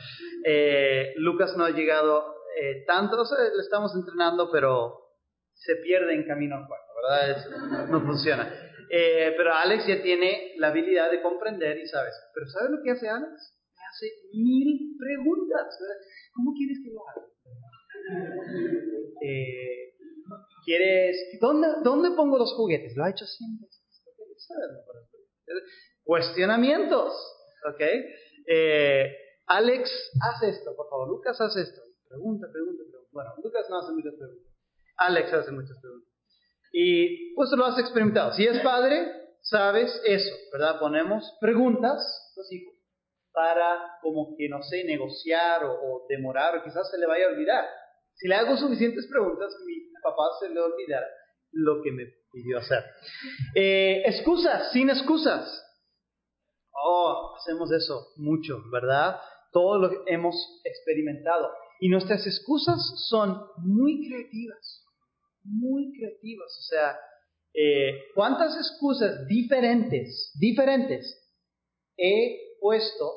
Eh, 0.45 1.13
Lucas 1.17 1.55
no 1.55 1.65
ha 1.65 1.71
llegado 1.71 2.38
eh, 2.57 2.83
tanto, 2.85 3.17
le 3.17 3.61
estamos 3.61 3.93
entrenando, 3.95 4.49
pero 4.51 5.09
se 5.53 5.75
pierde 5.77 6.13
en 6.13 6.25
camino 6.25 6.55
al 6.55 6.67
cuarto, 6.67 6.87
¿verdad? 6.95 7.87
no 7.89 8.01
funciona. 8.01 8.69
Eh, 8.91 9.33
pero 9.37 9.53
Alex 9.53 9.85
ya 9.87 10.01
tiene 10.01 10.53
la 10.57 10.69
habilidad 10.69 11.11
de 11.11 11.21
comprender 11.21 11.77
y 11.77 11.87
sabes. 11.87 12.13
Pero 12.33 12.47
¿sabes 12.47 12.71
lo 12.71 12.83
que 12.83 12.91
hace 12.91 13.07
Alex? 13.07 13.31
Me 13.75 13.81
hace 13.85 14.07
mil 14.33 14.95
preguntas. 14.97 15.77
¿Cómo 16.33 16.53
quieres 16.53 16.79
que 16.83 16.91
lo 16.91 17.07
haga? 17.07 17.27
Eh, 19.21 19.93
¿Quieres? 20.65 21.17
¿dónde, 21.39 21.67
¿Dónde 21.83 22.11
pongo 22.11 22.37
los 22.37 22.53
juguetes? 22.53 22.95
Lo 22.95 23.03
ha 23.03 23.11
hecho 23.11 23.25
siempre. 23.25 23.67
Cuestionamientos. 26.03 27.13
¿Ok? 27.71 27.81
Eh, 28.47 29.15
Alex, 29.45 29.89
haz 30.21 30.43
esto, 30.43 30.75
por 30.75 30.89
favor. 30.89 31.09
Lucas, 31.09 31.39
haz 31.41 31.55
esto. 31.57 31.81
Pregunta, 32.09 32.47
pregunta, 32.51 32.83
pregunta. 32.89 33.09
Bueno, 33.11 33.29
Lucas 33.43 33.67
no 33.69 33.77
hace 33.77 33.93
muchas 33.93 34.15
preguntas. 34.15 34.51
Alex 34.97 35.31
hace 35.31 35.51
muchas 35.51 35.79
preguntas. 35.79 36.11
Y 36.73 37.33
pues 37.35 37.51
lo 37.51 37.65
has 37.65 37.77
experimentado. 37.79 38.33
Si 38.33 38.45
es 38.45 38.59
padre, 38.61 39.35
sabes 39.41 40.01
eso, 40.05 40.35
¿verdad? 40.51 40.79
Ponemos 40.79 41.37
preguntas 41.39 42.33
los 42.35 42.51
hijos 42.51 42.73
para 43.31 43.99
como 44.01 44.35
que, 44.35 44.49
no 44.49 44.61
sé, 44.63 44.83
negociar 44.85 45.63
o, 45.63 46.05
demorar 46.09 46.57
o 46.57 46.63
quizás 46.63 46.89
se 46.89 46.97
le 46.97 47.05
vaya 47.05 47.27
a 47.27 47.29
olvidar. 47.29 47.65
Si 48.15 48.27
le 48.27 48.35
hago 48.35 48.57
suficientes 48.57 49.07
preguntas, 49.07 49.55
mi 49.65 49.75
papá 50.01 50.23
se 50.39 50.49
le 50.49 50.59
olvidará 50.59 51.07
lo 51.51 51.81
que 51.83 51.91
me 51.91 52.05
pidió 52.31 52.57
hacer. 52.57 52.83
Eh, 53.55 54.01
excusas, 54.05 54.71
sin 54.71 54.89
excusas. 54.89 55.65
Oh, 56.71 57.35
hacemos 57.37 57.71
eso 57.71 58.07
mucho, 58.17 58.57
¿verdad? 58.71 59.19
Todo 59.51 59.77
lo 59.77 59.89
que 59.89 60.13
hemos 60.13 60.35
experimentado. 60.63 61.49
Y 61.79 61.89
nuestras 61.89 62.27
excusas 62.27 63.07
son 63.09 63.41
muy 63.57 64.07
creativas 64.07 64.85
muy 65.43 65.91
creativos. 65.97 66.57
O 66.57 66.61
sea, 66.63 66.99
eh, 67.53 68.11
¿cuántas 68.15 68.55
excusas 68.57 69.27
diferentes, 69.27 70.31
diferentes 70.39 71.15
he 71.97 72.57
puesto 72.59 73.11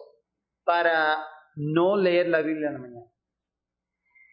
para 0.65 1.19
no 1.57 1.97
leer 1.97 2.29
la 2.29 2.43
Biblia 2.43 2.69
en 2.69 2.75
la 2.75 2.81
mañana? 2.81 3.13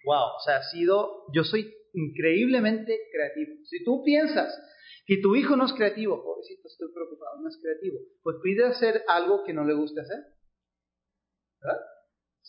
Wow, 0.05 0.37
o 0.37 0.39
sea, 0.45 0.57
ha 0.57 0.63
sido, 0.63 1.25
yo 1.33 1.43
soy 1.43 1.71
increíblemente 1.93 2.97
creativo. 3.11 3.53
Si 3.65 3.83
tú 3.83 4.03
piensas 4.03 4.57
que 5.05 5.17
tu 5.17 5.35
hijo 5.35 5.55
no 5.55 5.65
es 5.65 5.73
creativo, 5.73 6.23
pobrecito, 6.23 6.67
estoy 6.67 6.87
preocupado, 6.93 7.41
no 7.41 7.49
es 7.49 7.57
creativo, 7.61 7.99
pues 8.23 8.37
pide 8.41 8.65
hacer 8.65 9.03
algo 9.07 9.43
que 9.43 9.53
no 9.53 9.65
le 9.65 9.73
guste 9.73 10.01
hacer. 10.01 10.19
¿Verdad? 11.61 11.81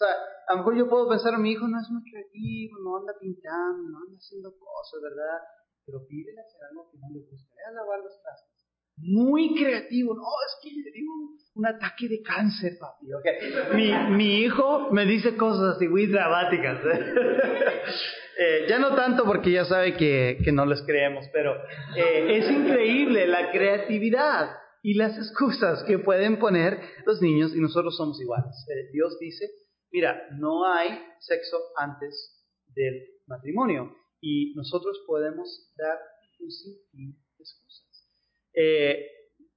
Sea, 0.00 0.16
a 0.48 0.52
lo 0.52 0.58
mejor 0.58 0.76
yo 0.78 0.88
puedo 0.88 1.10
pensar, 1.10 1.36
mi 1.36 1.52
hijo 1.52 1.68
no 1.68 1.78
es 1.78 1.90
muy 1.90 2.00
creativo, 2.10 2.78
no 2.82 2.96
anda 2.96 3.12
pintando, 3.20 3.84
no 3.90 3.98
anda 3.98 4.16
haciendo 4.16 4.48
cosas, 4.56 5.02
¿verdad? 5.02 5.44
Pero 5.84 6.06
pídele 6.08 6.40
hacer 6.40 6.60
algo 6.70 6.88
que 6.90 6.96
no 6.96 7.06
le 7.12 7.20
gusta, 7.28 7.52
a 7.68 7.72
lavar 7.72 8.00
los 8.00 8.16
trastes. 8.22 8.64
Muy 8.96 9.54
creativo, 9.54 10.14
no, 10.14 10.22
es 10.22 10.56
que 10.62 10.70
le 10.70 10.90
digo 10.90 11.12
un 11.54 11.66
ataque 11.66 12.08
de 12.08 12.22
cáncer, 12.22 12.78
papi. 12.80 13.12
Okay. 13.12 13.76
Mi, 13.76 14.16
mi 14.16 14.40
hijo 14.40 14.88
me 14.90 15.04
dice 15.04 15.36
cosas 15.36 15.76
así 15.76 15.86
muy 15.86 16.06
dramáticas. 16.06 16.80
eh, 18.38 18.64
ya 18.70 18.78
no 18.78 18.94
tanto 18.94 19.24
porque 19.24 19.52
ya 19.52 19.66
sabe 19.66 19.98
que, 19.98 20.38
que 20.42 20.52
no 20.52 20.64
les 20.64 20.80
creemos, 20.80 21.26
pero 21.30 21.54
eh, 21.94 22.38
es 22.38 22.50
increíble 22.50 23.26
la 23.26 23.50
creatividad 23.50 24.48
y 24.82 24.94
las 24.94 25.18
excusas 25.18 25.84
que 25.84 25.98
pueden 25.98 26.38
poner 26.38 26.80
los 27.04 27.20
niños 27.20 27.54
y 27.54 27.60
nosotros 27.60 27.98
somos 27.98 28.18
iguales. 28.18 28.66
Eh, 28.68 28.90
Dios 28.92 29.18
dice 29.18 29.44
mira, 29.90 30.28
no 30.38 30.64
hay 30.64 30.98
sexo 31.18 31.56
antes 31.76 32.44
del 32.68 33.20
matrimonio 33.26 33.96
y 34.20 34.54
nosotros 34.54 35.02
podemos 35.06 35.72
dar 35.76 35.98
un 36.40 36.50
sinfín 36.50 37.12
de 37.36 37.42
excusas. 37.42 38.10
Eh, 38.54 39.06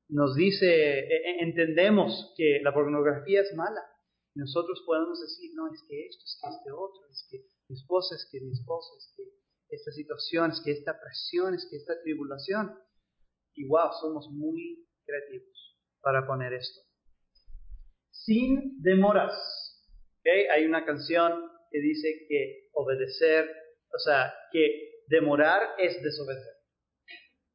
nos 0.09 0.35
dice, 0.35 0.67
e, 0.67 1.03
e, 1.03 1.43
entendemos 1.43 2.33
que 2.37 2.59
la 2.61 2.73
pornografía 2.73 3.41
es 3.41 3.53
mala. 3.55 3.81
Y 4.35 4.39
nosotros 4.39 4.83
podemos 4.85 5.19
decir, 5.21 5.51
no, 5.55 5.71
es 5.71 5.83
que 5.87 6.07
esto, 6.07 6.23
es 6.25 6.39
que 6.41 6.49
este 6.49 6.71
otro, 6.71 7.01
es 7.09 7.27
que 7.29 7.37
mi 7.69 7.75
esposa, 7.75 8.15
es 8.15 8.27
que 8.31 8.41
mi 8.41 8.51
esposa, 8.51 8.89
es 8.97 9.13
que 9.15 9.23
esta 9.69 9.91
situación, 9.91 10.51
es 10.51 10.61
que 10.63 10.71
esta 10.71 10.99
presión, 10.99 11.55
es 11.55 11.67
que 11.69 11.77
esta 11.77 11.99
tribulación. 12.01 12.77
Y 13.55 13.67
wow, 13.67 13.91
somos 14.01 14.29
muy 14.31 14.87
creativos 15.05 15.79
para 16.01 16.25
poner 16.25 16.53
esto. 16.53 16.81
Sin 18.11 18.81
demoras. 18.81 19.33
Hay 20.51 20.65
una 20.65 20.85
canción 20.85 21.51
que 21.71 21.79
dice 21.79 22.25
que 22.29 22.69
obedecer, 22.73 23.49
o 23.93 23.99
sea, 23.99 24.33
que 24.51 25.03
demorar 25.07 25.75
es 25.77 26.01
desobedecer. 26.01 26.53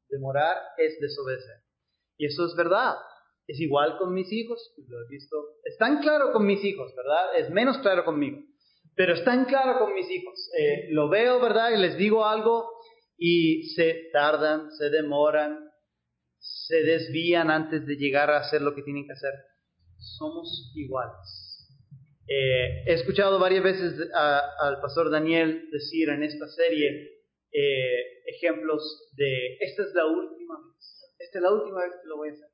Demorar 0.09 0.57
es 0.77 0.99
desobedecer. 0.99 1.57
Y 2.17 2.25
eso 2.25 2.45
es 2.45 2.55
verdad. 2.55 2.95
Es 3.47 3.59
igual 3.59 3.97
con 3.97 4.13
mis 4.13 4.31
hijos, 4.31 4.73
lo 4.87 5.01
he 5.01 5.07
visto. 5.09 5.35
Es 5.63 5.77
tan 5.77 6.01
claro 6.01 6.31
con 6.31 6.45
mis 6.45 6.63
hijos, 6.63 6.93
¿verdad? 6.95 7.37
Es 7.37 7.49
menos 7.49 7.79
claro 7.79 8.05
conmigo. 8.05 8.39
Pero 8.95 9.13
es 9.13 9.23
tan 9.23 9.45
claro 9.45 9.79
con 9.79 9.93
mis 9.93 10.09
hijos. 10.11 10.51
Eh, 10.57 10.89
lo 10.91 11.09
veo, 11.09 11.39
¿verdad? 11.39 11.71
Y 11.71 11.77
les 11.77 11.97
digo 11.97 12.25
algo 12.25 12.69
y 13.17 13.69
se 13.75 14.09
tardan, 14.11 14.71
se 14.71 14.89
demoran, 14.89 15.69
se 16.37 16.83
desvían 16.83 17.49
antes 17.49 17.85
de 17.85 17.95
llegar 17.95 18.29
a 18.29 18.39
hacer 18.39 18.61
lo 18.61 18.75
que 18.75 18.83
tienen 18.83 19.05
que 19.05 19.13
hacer. 19.13 19.33
Somos 19.97 20.71
iguales. 20.75 21.48
Eh, 22.31 22.83
he 22.85 22.93
escuchado 22.93 23.39
varias 23.39 23.63
veces 23.63 24.07
al 24.13 24.79
pastor 24.81 25.09
Daniel 25.09 25.67
decir 25.71 26.09
en 26.09 26.21
esta 26.21 26.47
serie 26.47 27.23
eh, 27.51 28.03
ejemplos 28.27 29.09
de, 29.17 29.57
esta 29.61 29.81
es 29.81 29.95
la 29.95 30.05
última 30.05 30.53
vez, 30.63 31.15
esta 31.17 31.39
es 31.39 31.41
la 31.41 31.51
última 31.51 31.81
vez 31.81 31.91
que 31.99 32.07
lo 32.07 32.17
voy 32.17 32.29
a 32.29 32.33
hacer. 32.33 32.47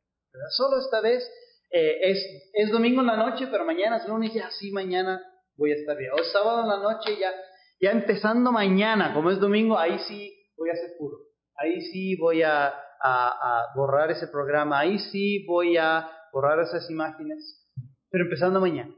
Solo 0.51 0.79
esta 0.79 1.01
vez 1.01 1.29
eh, 1.71 1.97
es, 2.03 2.51
es 2.53 2.71
domingo 2.71 3.01
en 3.01 3.07
la 3.07 3.17
noche, 3.17 3.47
pero 3.51 3.65
mañana 3.65 3.97
es 3.97 4.07
lunes, 4.07 4.33
ya 4.33 4.49
sí, 4.49 4.71
mañana 4.71 5.21
voy 5.57 5.73
a 5.73 5.75
estar 5.75 5.97
bien. 5.97 6.11
O 6.13 6.23
sábado 6.23 6.61
en 6.61 6.69
la 6.69 6.77
noche, 6.77 7.17
ya, 7.19 7.33
ya 7.81 7.91
empezando 7.91 8.53
mañana, 8.53 9.13
como 9.13 9.29
es 9.29 9.41
domingo, 9.41 9.77
ahí 9.77 9.99
sí 10.07 10.33
voy 10.55 10.69
a 10.69 10.75
ser 10.75 10.91
puro. 10.97 11.17
Ahí 11.57 11.81
sí 11.81 12.15
voy 12.15 12.43
a, 12.43 12.67
a 13.01 13.73
borrar 13.75 14.09
ese 14.09 14.27
programa, 14.27 14.79
ahí 14.79 14.99
sí 14.99 15.45
voy 15.45 15.75
a 15.75 16.09
borrar 16.31 16.61
esas 16.61 16.89
imágenes, 16.89 17.67
pero 18.09 18.23
empezando 18.23 18.61
mañana 18.61 18.95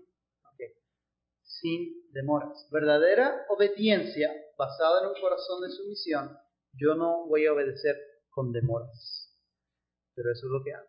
sin 1.62 2.12
demoras. 2.12 2.68
Verdadera 2.72 3.46
obediencia 3.50 4.32
basada 4.58 5.02
en 5.02 5.16
un 5.16 5.22
corazón 5.22 5.62
de 5.62 5.70
sumisión, 5.70 6.38
yo 6.74 6.96
no 6.96 7.28
voy 7.28 7.46
a 7.46 7.54
obedecer 7.54 7.96
con 8.30 8.52
demoras. 8.52 9.34
Pero 10.16 10.32
eso 10.32 10.48
es 10.48 10.52
lo 10.52 10.64
que 10.64 10.74
hago. 10.74 10.88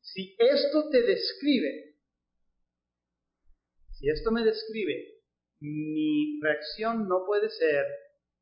Si 0.00 0.36
esto 0.38 0.88
te 0.90 1.02
describe, 1.02 1.96
si 3.90 4.08
esto 4.08 4.30
me 4.30 4.44
describe, 4.44 5.16
mi 5.60 6.40
reacción 6.40 7.08
no 7.08 7.24
puede 7.26 7.50
ser 7.50 7.84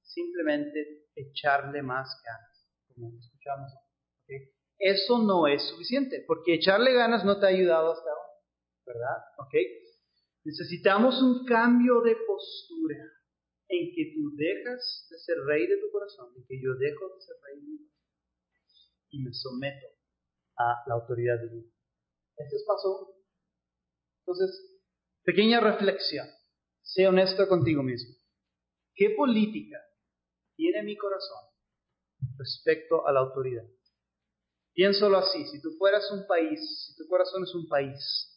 simplemente 0.02 1.06
echarle 1.14 1.82
más 1.82 2.20
ganas, 2.22 2.70
como 2.86 3.18
escuchamos. 3.18 3.72
Eso 4.78 5.18
no 5.18 5.46
es 5.46 5.62
suficiente, 5.68 6.22
porque 6.26 6.54
echarle 6.54 6.92
ganas 6.92 7.24
no 7.24 7.40
te 7.40 7.46
ha 7.46 7.48
ayudado 7.48 7.92
hasta 7.92 8.10
ahora, 8.10 8.32
¿verdad? 8.84 9.16
¿Ok? 9.38 9.54
Necesitamos 10.44 11.22
un 11.22 11.44
cambio 11.46 12.02
de 12.02 12.16
postura 12.26 13.02
en 13.68 13.94
que 13.94 14.12
tú 14.14 14.36
dejas 14.36 15.06
de 15.10 15.18
ser 15.18 15.38
rey 15.46 15.66
de 15.66 15.78
tu 15.78 15.90
corazón, 15.90 16.32
en 16.36 16.44
que 16.46 16.60
yo 16.62 16.74
dejo 16.74 17.14
de 17.14 17.20
ser 17.22 17.36
rey 17.42 17.60
de 17.60 17.66
mi 17.66 17.78
corazón 17.78 17.94
y 19.10 19.22
me 19.22 19.32
someto 19.32 19.86
a 20.58 20.84
la 20.86 20.94
autoridad 20.94 21.40
de 21.40 21.48
Dios. 21.48 21.64
Este 22.36 22.56
es 22.56 22.64
paso 22.66 22.98
uno. 23.00 23.24
Entonces, 24.20 24.80
pequeña 25.22 25.60
reflexión. 25.60 26.26
Sé 26.82 27.08
honesto 27.08 27.48
contigo 27.48 27.82
mismo. 27.82 28.14
¿Qué 28.94 29.10
política 29.16 29.78
tiene 30.56 30.82
mi 30.82 30.96
corazón 30.96 31.42
respecto 32.36 33.06
a 33.06 33.12
la 33.12 33.20
autoridad? 33.20 33.64
Piénsalo 34.74 35.16
así, 35.18 35.46
si 35.46 35.62
tú 35.62 35.70
fueras 35.78 36.10
un 36.12 36.26
país, 36.26 36.60
si 36.86 36.96
tu 36.96 37.08
corazón 37.08 37.44
es 37.44 37.54
un 37.54 37.68
país, 37.68 38.33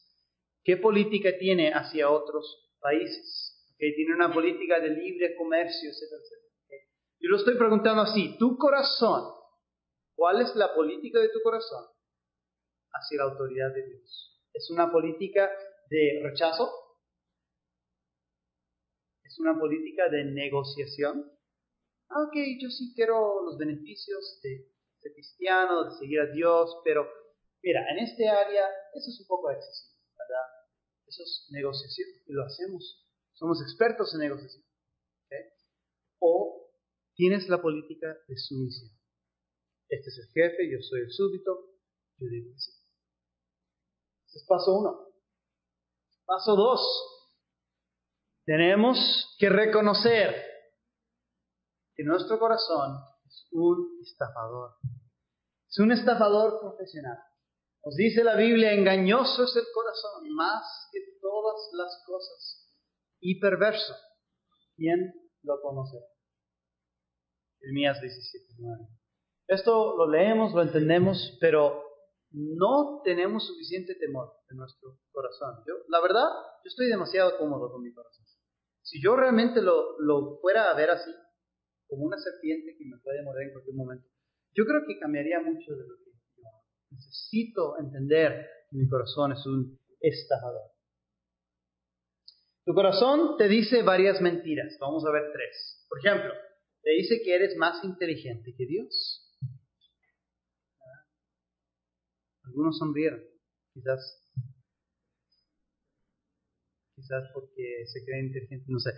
¿qué 0.68 0.76
política 0.76 1.30
tiene 1.40 1.72
hacia 1.72 2.12
otros 2.12 2.76
países? 2.82 3.74
Tiene 3.78 4.14
una 4.14 4.34
política 4.34 4.82
de 4.82 4.90
libre 4.90 5.34
comercio, 5.38 5.90
etcétera, 5.90 6.20
etcétera. 6.22 6.84
Yo 7.20 7.30
lo 7.30 7.38
estoy 7.38 7.58
preguntando 7.58 8.02
así, 8.02 8.38
tu 8.38 8.58
corazón, 8.58 9.34
¿cuál 10.14 10.42
es 10.42 10.54
la 10.58 10.76
política 10.76 11.22
de 11.22 11.30
tu 11.30 11.42
corazón 11.42 11.86
hacia 12.92 13.18
la 13.18 13.32
autoridad 13.32 13.74
de 13.74 13.88
Dios? 13.88 14.44
¿Es 14.54 14.70
una 14.70 14.92
política 14.92 15.50
de 15.90 16.20
rechazo? 16.22 16.70
¿Es 19.24 19.40
una 19.40 19.58
política 19.58 20.10
de 20.10 20.26
negociación? 20.26 21.32
Ah, 22.10 22.24
ok, 22.24 22.36
yo 22.60 22.70
sí 22.70 22.92
quiero 22.94 23.42
los 23.46 23.58
beneficios 23.58 24.42
de 24.44 24.70
ser 25.00 25.14
cristiano, 25.14 25.86
de 25.86 25.92
seguir 25.92 26.20
a 26.20 26.26
Dios, 26.26 26.82
pero 26.84 27.08
mira, 27.64 27.90
en 27.90 28.00
este 28.00 28.28
área 28.28 28.68
eso 28.94 29.10
es 29.10 29.22
un 29.22 29.28
poco 29.28 29.50
excesivo. 29.50 29.97
Eso 31.08 31.24
es 31.24 31.48
negociación 31.52 32.10
y 32.28 32.34
lo 32.34 32.44
hacemos. 32.44 33.06
Somos 33.34 33.62
expertos 33.62 34.14
en 34.14 34.22
negociación. 34.22 34.64
O 36.20 36.72
tienes 37.16 37.48
la 37.48 37.62
política 37.62 38.08
de 38.28 38.38
sumisión. 38.38 38.92
Este 39.88 40.10
es 40.10 40.18
el 40.18 40.28
jefe, 40.34 40.70
yo 40.70 40.82
soy 40.82 41.02
el 41.02 41.12
súbdito, 41.12 41.52
yo 42.18 42.28
digo 42.28 42.52
que 42.52 42.60
sí. 42.60 42.72
Ese 44.28 44.40
es 44.40 44.46
paso 44.48 44.74
uno. 44.74 45.08
Paso 46.26 46.56
dos. 46.56 46.82
Tenemos 48.46 49.36
que 49.40 49.50
reconocer 49.50 50.36
que 51.94 52.04
nuestro 52.04 52.40
corazón 52.40 52.98
es 53.26 53.48
un 53.52 54.00
estafador. 54.02 54.76
Es 55.70 55.80
un 55.80 55.92
estafador 55.92 56.60
profesional. 56.60 57.18
Nos 57.88 57.96
dice 57.96 58.22
la 58.22 58.36
Biblia, 58.36 58.74
engañoso 58.74 59.46
es 59.46 59.56
el 59.56 59.64
corazón 59.74 60.30
más 60.36 60.90
que 60.92 61.00
todas 61.22 61.70
las 61.72 62.04
cosas 62.06 62.70
y 63.22 63.40
perverso. 63.40 63.96
¿Quién 64.76 65.14
lo 65.44 65.62
conocerá? 65.62 66.04
Jeremías 67.62 68.02
17:9. 68.02 68.90
Esto 69.48 69.96
lo 69.96 70.06
leemos, 70.10 70.54
lo 70.54 70.64
entendemos, 70.64 71.38
pero 71.40 71.82
no 72.32 73.00
tenemos 73.06 73.48
suficiente 73.48 73.96
temor 73.96 74.34
en 74.50 74.58
nuestro 74.58 75.00
corazón. 75.14 75.64
Yo, 75.66 75.76
la 75.88 76.02
verdad, 76.02 76.28
yo 76.66 76.68
estoy 76.68 76.88
demasiado 76.88 77.38
cómodo 77.38 77.72
con 77.72 77.84
mi 77.84 77.94
corazón. 77.94 78.26
Si 78.82 79.02
yo 79.02 79.16
realmente 79.16 79.62
lo, 79.62 79.98
lo 80.02 80.40
fuera 80.42 80.72
a 80.72 80.76
ver 80.76 80.90
así, 80.90 81.12
como 81.88 82.04
una 82.04 82.18
serpiente 82.18 82.76
que 82.78 82.84
me 82.84 82.98
puede 82.98 83.24
morder 83.24 83.48
en 83.48 83.54
cualquier 83.54 83.76
momento, 83.78 84.10
yo 84.52 84.66
creo 84.66 84.82
que 84.86 85.00
cambiaría 85.00 85.40
mucho 85.40 85.72
de 85.74 85.88
lo 85.88 85.96
que 86.04 86.07
necesito 86.90 87.80
entender 87.80 88.48
que 88.70 88.78
mi 88.78 88.88
corazón 88.88 89.32
es 89.34 89.46
un 89.46 89.80
estafador. 90.00 90.72
Tu 92.66 92.74
corazón 92.74 93.38
te 93.38 93.48
dice 93.48 93.82
varias 93.82 94.22
mentiras. 94.22 94.78
Vamos 94.80 95.06
a 95.06 95.12
ver 95.12 95.24
tres. 95.32 95.86
Por 95.88 96.00
ejemplo, 96.00 96.34
te 96.82 96.92
dice 96.92 97.22
que 97.24 97.34
eres 97.34 97.56
más 97.56 97.84
inteligente 97.84 98.54
que 98.58 98.66
Dios. 98.66 99.24
Algunos 102.44 102.78
sonrieron, 102.78 103.22
quizás, 103.74 104.34
quizás 106.96 107.30
porque 107.34 107.86
se 107.86 108.06
creen 108.06 108.28
inteligentes, 108.28 108.70
no 108.70 108.80
sé. 108.80 108.92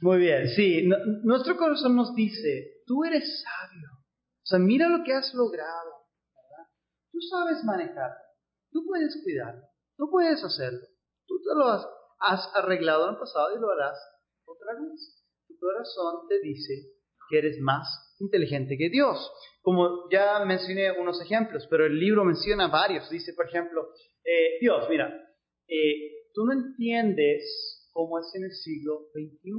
Muy 0.00 0.18
bien, 0.18 0.48
sí, 0.48 0.88
nuestro 1.22 1.56
corazón 1.56 1.94
nos 1.94 2.14
dice, 2.14 2.82
tú 2.86 3.04
eres 3.04 3.42
sabio, 3.42 3.88
o 3.92 4.46
sea, 4.46 4.58
mira 4.58 4.88
lo 4.88 5.04
que 5.04 5.12
has 5.12 5.32
logrado, 5.34 5.97
Tú 7.18 7.22
sabes 7.22 7.64
manejarlo, 7.64 8.16
tú 8.70 8.86
puedes 8.86 9.20
cuidarlo, 9.24 9.62
tú 9.96 10.08
puedes 10.08 10.40
hacerlo, 10.44 10.86
tú 11.26 11.42
te 11.42 11.52
lo 11.58 11.66
has, 11.66 12.48
arreglado 12.54 13.08
en 13.08 13.14
el 13.14 13.18
pasado 13.18 13.56
y 13.56 13.60
lo 13.60 13.72
harás 13.72 13.98
otra 14.44 14.74
vez. 14.74 15.26
Tu 15.48 15.58
corazón 15.58 16.28
te 16.28 16.38
dice 16.38 16.74
que 17.28 17.38
eres 17.38 17.58
más 17.60 18.14
inteligente 18.20 18.78
que 18.78 18.88
Dios. 18.88 19.32
Como 19.62 20.08
ya 20.12 20.44
mencioné 20.44 20.92
unos 20.92 21.20
ejemplos, 21.20 21.66
pero 21.68 21.86
el 21.86 21.98
libro 21.98 22.24
menciona 22.24 22.68
varios. 22.68 23.10
Dice, 23.10 23.32
por 23.34 23.48
ejemplo, 23.48 23.88
eh, 24.22 24.58
Dios, 24.60 24.86
mira, 24.88 25.12
eh, 25.66 26.30
tú 26.32 26.44
no 26.44 26.52
entiendes 26.52 27.90
cómo 27.92 28.20
es 28.20 28.32
en 28.36 28.44
el 28.44 28.52
siglo 28.52 29.08
XXI, 29.12 29.50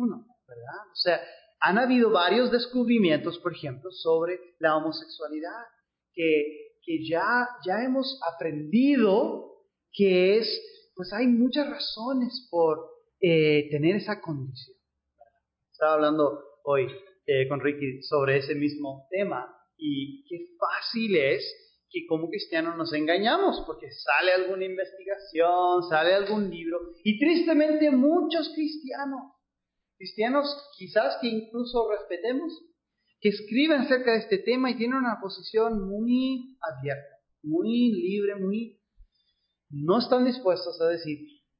¿verdad? 0.48 0.82
O 0.94 0.96
sea, 0.96 1.22
han 1.60 1.78
habido 1.78 2.10
varios 2.10 2.52
descubrimientos, 2.52 3.38
por 3.40 3.54
ejemplo, 3.54 3.92
sobre 3.92 4.40
la 4.60 4.78
homosexualidad, 4.78 5.66
que, 6.14 6.69
que 6.84 7.06
ya, 7.08 7.48
ya 7.66 7.84
hemos 7.84 8.20
aprendido 8.34 9.64
que 9.92 10.38
es, 10.38 10.92
pues 10.96 11.12
hay 11.14 11.28
muchas 11.28 11.70
razones 11.70 12.48
por 12.50 12.90
eh, 13.22 13.68
tener 13.70 13.98
esa 13.98 14.22
condición. 14.22 14.78
Estaba 15.72 15.94
hablando 15.94 16.44
hoy 16.64 16.88
con 17.48 17.60
Ricky 17.60 18.02
sobre 18.02 18.38
ese 18.38 18.56
mismo 18.56 19.06
tema 19.12 19.56
y 19.78 20.26
qué 20.28 20.48
fácil 20.58 21.16
es 21.16 21.44
que 21.90 22.06
como 22.08 22.30
cristianos 22.30 22.78
nos 22.78 22.94
engañamos, 22.94 23.64
porque 23.66 23.88
sale 23.92 24.34
alguna 24.34 24.66
investigación, 24.66 25.84
sale 25.90 26.14
algún 26.14 26.50
libro, 26.50 26.78
y 27.04 27.18
tristemente 27.20 27.90
muchos 27.90 28.50
cristianos, 28.54 29.34
cristianos 29.98 30.46
quizás 30.78 31.18
que 31.20 31.28
incluso 31.28 31.90
respetemos, 31.90 32.54
que 33.20 33.30
escriben 33.30 33.82
acerca 33.82 34.14
de 34.14 34.20
este 34.20 34.38
tema 34.40 34.72
y 34.72 34.78
tienen 34.78 34.98
una 34.98 35.20
posición 35.22 35.88
muy 35.88 36.58
abierta, 36.62 37.18
muy 37.44 37.92
libre, 37.92 38.36
muy... 38.36 38.82
no 39.70 40.00
están 40.00 40.26
dispuestos 40.26 40.80
a 40.82 40.88
decir, 40.88 41.20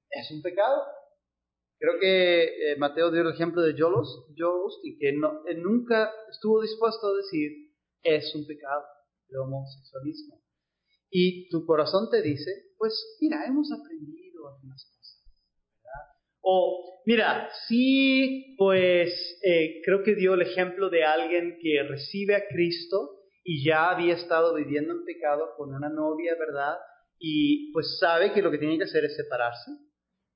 es 0.10 0.32
un 0.32 0.42
pecado. 0.42 0.84
Creo 1.78 2.00
que 2.00 2.44
eh, 2.44 2.76
Mateo 2.78 3.12
dio 3.12 3.22
el 3.22 3.34
ejemplo 3.34 3.62
de 3.62 3.74
Jolos, 3.78 4.28
y 4.84 4.98
que 4.98 5.14
no, 5.14 5.44
nunca 5.58 6.12
estuvo 6.30 6.62
dispuesto 6.62 7.08
a 7.08 7.18
decir, 7.18 7.52
es 8.04 8.34
un 8.36 8.46
pecado, 8.46 8.84
el 9.30 9.38
homosexualismo. 9.38 10.42
Y 11.10 11.50
tu 11.50 11.66
corazón 11.66 12.10
te 12.12 12.22
dice, 12.22 12.52
pues 12.78 13.18
mira, 13.22 13.46
hemos 13.46 13.72
aprendido 13.72 14.48
algunas 14.48 14.84
cosas. 14.86 14.99
O 16.42 17.02
mira, 17.06 17.50
sí, 17.68 18.56
pues 18.58 19.40
eh, 19.44 19.82
creo 19.84 20.04
que 20.04 20.16
dio 20.16 20.34
el 20.34 20.42
ejemplo 20.42 20.90
de 20.90 21.04
alguien 21.04 21.58
que 21.62 21.84
recibe 21.84 22.36
a 22.36 22.48
Cristo 22.48 23.20
y 23.44 23.66
ya 23.66 23.90
había 23.90 24.16
estado 24.16 24.54
viviendo 24.56 24.94
en 24.94 25.06
pecado 25.06 25.54
con 25.58 25.74
una 25.74 25.90
novia, 25.90 26.36
¿verdad? 26.38 26.78
Y 27.18 27.72
pues 27.74 27.98
sabe 28.00 28.32
que 28.32 28.42
lo 28.42 28.52
que 28.52 28.58
tiene 28.58 28.78
que 28.78 28.84
hacer 28.84 29.06
es 29.06 29.16
separarse, 29.16 29.72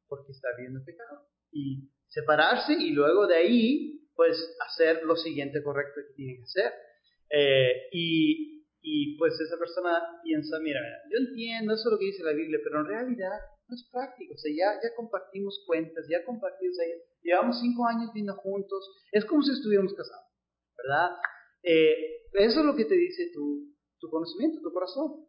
porque 0.08 0.32
está 0.32 0.50
viviendo 0.58 0.80
en 0.80 0.86
pecado. 0.86 1.28
Y 1.52 1.89
separarse 2.08 2.74
y 2.74 2.92
luego 2.92 3.28
de 3.28 3.36
ahí, 3.36 4.10
pues 4.16 4.38
hacer 4.68 5.04
lo 5.04 5.16
siguiente 5.16 5.63
correcto 5.63 6.02
que 6.08 6.16
tiene 6.16 6.38
que 6.38 6.44
hacer. 6.44 6.74
Eh, 7.30 7.88
y, 7.92 8.66
y, 8.82 9.18
pues 9.18 9.39
esa 9.39 9.58
persona 9.58 10.02
piensa, 10.24 10.60
mira, 10.60 10.82
yo 11.12 11.18
entiendo 11.18 11.74
eso 11.74 11.89
es 11.89 11.92
lo 11.94 12.00
que 12.00 12.06
dice 12.06 12.24
la 12.24 12.34
Biblia, 12.34 12.60
pero 12.63 12.82
en 12.82 12.88
realidad 12.88 13.39
es 13.74 13.88
práctico. 13.92 14.34
O 14.34 14.38
sea, 14.38 14.52
ya, 14.52 14.80
ya 14.82 14.96
compartimos 14.96 15.64
cuentas, 15.66 16.06
ya 16.10 16.24
compartimos, 16.26 16.78
o 16.78 16.82
llevamos 17.24 17.60
cinco 17.60 17.86
años 17.86 18.12
viviendo 18.14 18.36
juntos, 18.36 18.90
es 19.12 19.26
como 19.26 19.42
si 19.42 19.52
estuviéramos 19.52 19.94
casados, 19.94 20.28
¿verdad? 20.78 21.18
Eh, 21.64 22.28
eso 22.34 22.60
es 22.60 22.66
lo 22.66 22.76
que 22.76 22.86
te 22.86 22.96
dice 22.96 23.32
tu, 23.34 23.74
tu 24.00 24.10
conocimiento, 24.10 24.62
tu 24.62 24.72
corazón. 24.74 25.28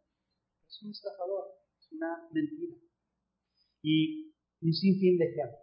Es 0.67 0.81
un 0.83 0.91
estafador, 0.91 1.45
es 1.79 1.91
una 1.91 2.27
mentira. 2.31 2.75
Y 3.81 4.33
un 4.61 4.73
sinfín 4.73 5.17
de 5.17 5.25
ejemplos. 5.25 5.61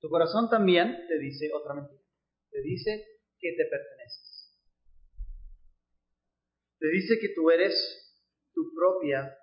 Tu 0.00 0.08
corazón 0.08 0.48
también 0.50 1.06
te 1.08 1.18
dice 1.18 1.50
otra 1.52 1.74
mentira. 1.74 2.02
Te 2.50 2.62
dice 2.62 3.20
que 3.38 3.52
te 3.52 3.64
perteneces. 3.64 4.58
Te 6.78 6.88
dice 6.88 7.18
que 7.20 7.28
tú 7.34 7.50
eres 7.50 7.74
tu 8.54 8.72
propia 8.74 9.36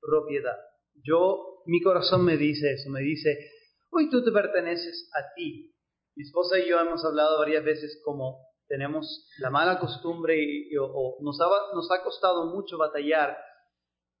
propiedad. 0.00 0.58
Yo, 0.94 1.62
mi 1.66 1.80
corazón 1.80 2.24
me 2.24 2.36
dice 2.36 2.72
eso, 2.72 2.90
me 2.90 3.00
dice, 3.00 3.50
hoy 3.90 4.10
tú 4.10 4.22
te 4.24 4.32
perteneces 4.32 5.10
a 5.14 5.34
ti. 5.34 5.74
Mi 6.14 6.24
esposa 6.24 6.58
y 6.58 6.68
yo 6.68 6.78
hemos 6.80 7.04
hablado 7.04 7.38
varias 7.38 7.64
veces 7.64 8.00
como 8.04 8.46
tenemos 8.68 9.28
la 9.38 9.50
mala 9.50 9.78
costumbre 9.78 10.36
y, 10.38 10.76
o, 10.78 11.18
nos, 11.20 11.40
ha, 11.40 11.46
nos 11.74 11.90
ha 11.90 12.02
costado 12.02 12.46
mucho 12.54 12.78
batallar 12.78 13.36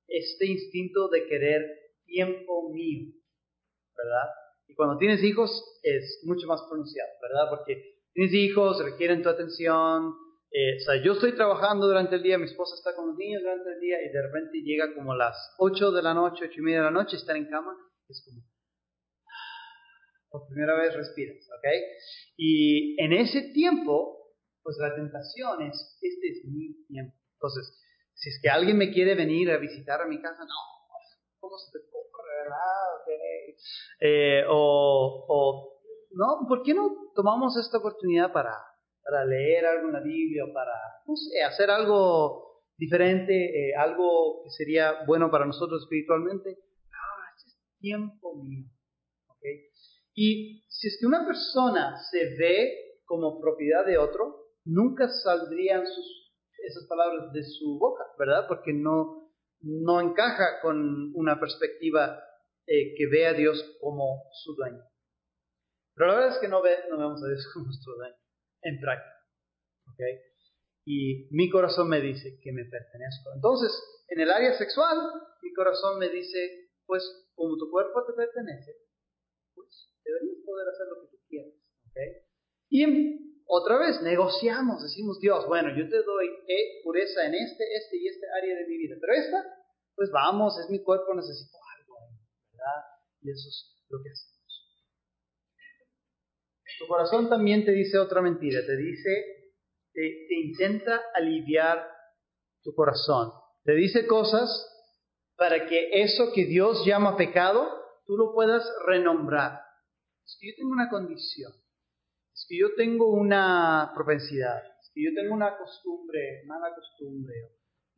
este 0.08 0.46
instinto 0.46 1.08
de 1.08 1.26
querer 1.26 1.62
tiempo 2.04 2.70
mío, 2.70 3.12
¿verdad? 3.96 4.28
Y 4.66 4.74
cuando 4.74 4.98
tienes 4.98 5.22
hijos 5.22 5.50
es 5.82 6.20
mucho 6.24 6.46
más 6.46 6.62
pronunciado, 6.68 7.10
¿verdad? 7.20 7.50
Porque 7.50 8.00
tienes 8.12 8.34
hijos, 8.34 8.82
requieren 8.84 9.22
tu 9.22 9.28
atención, 9.28 10.14
eh, 10.54 10.76
o 10.76 10.80
sea, 10.80 11.02
yo 11.02 11.14
estoy 11.14 11.34
trabajando 11.34 11.86
durante 11.86 12.16
el 12.16 12.22
día, 12.22 12.36
mi 12.36 12.44
esposa 12.44 12.74
está 12.74 12.94
con 12.94 13.08
los 13.08 13.16
niños 13.16 13.40
durante 13.40 13.72
el 13.72 13.80
día 13.80 13.96
y 14.02 14.12
de 14.12 14.22
repente 14.22 14.60
llega 14.62 14.94
como 14.94 15.14
las 15.14 15.34
8 15.58 15.92
de 15.92 16.02
la 16.02 16.12
noche, 16.12 16.44
8 16.44 16.54
y 16.58 16.62
media 16.62 16.78
de 16.78 16.84
la 16.84 16.90
noche, 16.90 17.16
estar 17.16 17.34
en 17.36 17.48
cama, 17.48 17.74
es 18.06 18.22
como, 18.22 18.42
por 20.28 20.46
primera 20.48 20.74
vez 20.76 20.94
respiras, 20.94 21.48
¿ok? 21.56 21.68
Y 22.36 23.02
en 23.02 23.14
ese 23.14 23.52
tiempo, 23.54 24.34
pues 24.62 24.76
la 24.78 24.94
tentación 24.94 25.62
es, 25.62 25.98
este 26.02 26.28
es 26.28 26.44
mi 26.44 26.84
tiempo. 26.86 27.16
Entonces, 27.34 27.82
si 28.14 28.28
es 28.28 28.38
que 28.42 28.50
alguien 28.50 28.76
me 28.76 28.92
quiere 28.92 29.14
venir 29.14 29.50
a 29.50 29.56
visitar 29.56 30.02
a 30.02 30.06
mi 30.06 30.20
casa, 30.20 30.44
no, 30.44 30.54
¿cómo 31.40 31.56
se 31.56 31.72
te 31.72 31.78
ocurre, 31.78 32.36
verdad? 32.44 33.02
Okay. 33.02 33.56
Eh, 34.00 34.44
o, 34.48 35.24
o, 35.28 35.80
no, 36.10 36.46
¿por 36.46 36.62
qué 36.62 36.74
no 36.74 37.10
tomamos 37.14 37.56
esta 37.56 37.78
oportunidad 37.78 38.32
para, 38.32 38.54
para 39.04 39.24
leer 39.24 39.66
algo 39.66 39.88
en 39.88 39.92
la 39.94 40.00
Biblia 40.00 40.44
para, 40.52 40.72
no 41.06 41.16
sé, 41.16 41.42
hacer 41.42 41.70
algo 41.70 42.62
diferente, 42.76 43.34
eh, 43.34 43.74
algo 43.76 44.42
que 44.44 44.50
sería 44.50 45.04
bueno 45.06 45.30
para 45.30 45.46
nosotros 45.46 45.82
espiritualmente? 45.82 46.50
No, 46.50 47.36
este 47.36 47.50
es 47.50 47.78
tiempo 47.78 48.36
mío. 48.42 48.66
Y 50.14 50.64
si 50.68 50.88
es 50.88 50.98
que 51.00 51.06
una 51.06 51.26
persona 51.26 51.96
se 52.10 52.36
ve 52.36 53.00
como 53.04 53.40
propiedad 53.40 53.84
de 53.86 53.98
otro, 53.98 54.52
nunca 54.64 55.08
saldrían 55.08 55.82
esas 55.82 56.86
palabras 56.86 57.32
de 57.32 57.42
su 57.42 57.78
boca, 57.78 58.04
¿verdad? 58.18 58.46
Porque 58.46 58.72
no, 58.72 59.32
no 59.60 60.00
encaja 60.00 60.60
con 60.60 61.12
una 61.14 61.40
perspectiva 61.40 62.22
eh, 62.66 62.94
que 62.96 63.06
ve 63.06 63.26
a 63.26 63.32
Dios 63.32 63.76
como 63.80 64.24
su 64.32 64.54
dueño. 64.54 64.82
Pero 65.94 66.08
la 66.08 66.14
verdad 66.14 66.34
es 66.36 66.40
que 66.40 66.48
no, 66.48 66.62
ve, 66.62 66.76
no 66.90 66.98
vemos 66.98 67.22
a 67.22 67.28
Dios 67.28 67.50
como 67.52 67.66
nuestro 67.66 67.94
dueño, 67.96 68.16
en 68.62 68.80
práctica. 68.80 69.12
Y 70.84 71.28
mi 71.30 71.48
corazón 71.50 71.88
me 71.88 72.00
dice 72.00 72.40
que 72.42 72.52
me 72.52 72.64
pertenezco. 72.64 73.30
Entonces, 73.34 73.70
en 74.08 74.20
el 74.20 74.30
área 74.30 74.56
sexual, 74.58 74.98
mi 75.42 75.52
corazón 75.52 75.98
me 75.98 76.08
dice, 76.08 76.70
pues 76.86 77.02
como 77.34 77.56
tu 77.56 77.70
cuerpo 77.70 78.04
te 78.04 78.12
pertenece, 78.14 78.72
pues 79.54 79.90
deberías 80.04 80.44
poder 80.44 80.68
hacer 80.68 80.86
lo 80.88 81.02
que 81.02 81.16
tú 81.16 81.22
quieras. 81.28 81.52
¿okay? 81.90 82.22
Y 82.68 83.42
otra 83.46 83.78
vez 83.78 84.02
negociamos, 84.02 84.82
decimos, 84.82 85.20
Dios, 85.20 85.46
bueno, 85.46 85.76
yo 85.76 85.88
te 85.88 86.02
doy 86.02 86.28
pureza 86.82 87.26
en 87.26 87.34
este, 87.34 87.64
este 87.76 87.96
y 87.98 88.08
este 88.08 88.26
área 88.36 88.56
de 88.56 88.66
mi 88.66 88.78
vida, 88.78 88.96
pero 89.00 89.12
esta, 89.14 89.44
pues 89.94 90.10
vamos, 90.10 90.58
es 90.58 90.70
mi 90.70 90.82
cuerpo, 90.82 91.14
necesito 91.14 91.58
algo, 91.78 91.94
¿verdad? 92.50 92.82
Y 93.20 93.30
eso 93.30 93.48
es 93.48 93.84
lo 93.88 94.02
que 94.02 94.10
hacemos. 94.10 94.41
Tu 96.78 96.86
corazón 96.86 97.28
también 97.28 97.64
te 97.64 97.72
dice 97.72 97.98
otra 97.98 98.22
mentira, 98.22 98.60
te 98.66 98.76
dice, 98.76 99.10
te, 99.92 100.26
te 100.28 100.34
intenta 100.34 101.00
aliviar 101.14 101.86
tu 102.62 102.74
corazón, 102.74 103.32
te 103.64 103.74
dice 103.74 104.06
cosas 104.06 104.68
para 105.36 105.66
que 105.66 106.02
eso 106.02 106.32
que 106.34 106.44
Dios 106.44 106.84
llama 106.86 107.16
pecado, 107.16 107.68
tú 108.06 108.16
lo 108.16 108.32
puedas 108.32 108.64
renombrar 108.86 109.62
es 110.24 110.38
que 110.40 110.48
yo 110.48 110.54
tengo 110.56 110.70
una 110.70 110.88
condición, 110.88 111.52
es 112.32 112.46
que 112.48 112.58
yo 112.58 112.74
tengo 112.76 113.10
una 113.12 113.92
propensidad, 113.94 114.62
es 114.80 114.90
que 114.94 115.04
yo 115.04 115.10
tengo 115.14 115.34
una 115.34 115.56
costumbre, 115.56 116.42
mala 116.46 116.74
costumbre. 116.74 117.34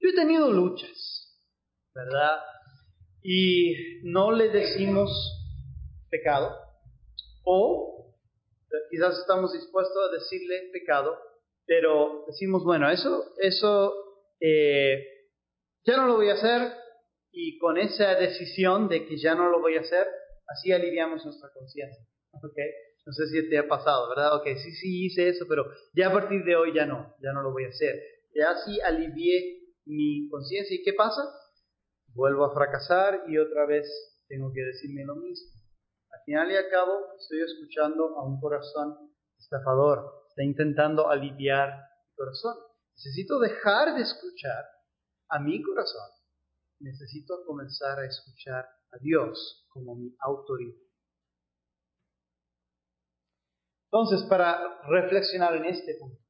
Yo 0.01 0.11
he 0.11 0.15
tenido 0.15 0.51
luchas, 0.51 1.39
¿verdad? 1.95 2.41
Y 3.23 4.01
no 4.05 4.33
le 4.33 4.49
decimos 4.49 5.11
pecado, 6.11 6.57
o 7.45 8.14
quizás 8.91 9.19
estamos 9.19 9.53
dispuestos 9.53 9.97
a 9.97 10.13
decirle 10.13 10.71
pecado, 10.73 11.19
pero 11.67 12.25
decimos, 12.27 12.65
bueno, 12.65 12.91
eso, 12.91 13.35
eso 13.39 13.95
eh, 14.41 15.03
ya 15.85 15.97
no 15.97 16.07
lo 16.07 16.17
voy 16.17 16.31
a 16.31 16.35
hacer, 16.35 16.73
y 17.37 17.59
con 17.59 17.77
esa 17.79 18.15
decisión 18.15 18.89
de 18.89 19.07
que 19.07 19.17
ya 19.17 19.35
no 19.35 19.49
lo 19.51 19.61
voy 19.61 19.77
a 19.77 19.81
hacer, 19.81 20.07
así 20.47 20.73
aliviamos 20.73 21.25
nuestra 21.25 21.51
conciencia. 21.53 22.07
Okay. 22.33 22.71
No 23.07 23.13
sé 23.13 23.27
si 23.27 23.51
te 23.51 23.59
ha 23.59 23.69
pasado, 23.69 24.09
¿verdad? 24.09 24.37
Ok, 24.37 24.47
sí, 24.57 24.73
sí 24.73 25.07
hice 25.07 25.29
eso, 25.29 25.45
pero 25.49 25.67
ya 25.95 26.09
a 26.09 26.13
partir 26.13 26.45
de 26.45 26.57
hoy 26.57 26.73
ya 26.73 26.87
no, 26.87 27.15
ya 27.21 27.33
no 27.33 27.43
lo 27.43 27.53
voy 27.53 27.65
a 27.65 27.69
hacer. 27.69 28.01
Ya 28.35 28.55
sí 28.65 28.81
alivié 28.81 29.61
mi 29.85 30.29
conciencia. 30.31 30.75
¿Y 30.75 30.83
qué 30.83 30.93
pasa? 30.95 31.23
Vuelvo 32.15 32.45
a 32.45 32.55
fracasar 32.55 33.25
y 33.29 33.37
otra 33.37 33.67
vez 33.67 33.87
tengo 34.29 34.53
que 34.53 34.63
decirme 34.63 35.05
lo 35.05 35.17
mismo. 35.17 35.54
Al 36.25 36.33
final 36.33 36.53
y 36.53 36.57
al 36.57 36.71
cabo 36.71 37.15
estoy 37.19 37.43
escuchando 37.43 38.19
a 38.19 38.25
un 38.25 38.41
corazón 38.41 39.15
estafador. 39.39 40.25
Está 40.31 40.43
intentando 40.43 41.11
aliviar 41.11 41.69
mi 41.69 42.15
corazón. 42.17 42.57
Necesito 42.97 43.39
dejar 43.39 43.95
de 43.95 44.01
escuchar 44.01 44.65
a 45.29 45.39
mi 45.39 45.63
corazón. 45.63 46.09
Necesito 46.81 47.45
comenzar 47.45 47.99
a 47.99 48.07
escuchar 48.07 48.65
a 48.65 48.97
Dios 49.03 49.67
como 49.69 49.97
mi 49.97 50.17
autoridad. 50.19 50.81
Entonces, 53.93 54.27
para 54.27 54.81
reflexionar 54.89 55.57
en 55.57 55.67
este 55.67 55.95
punto, 56.01 56.25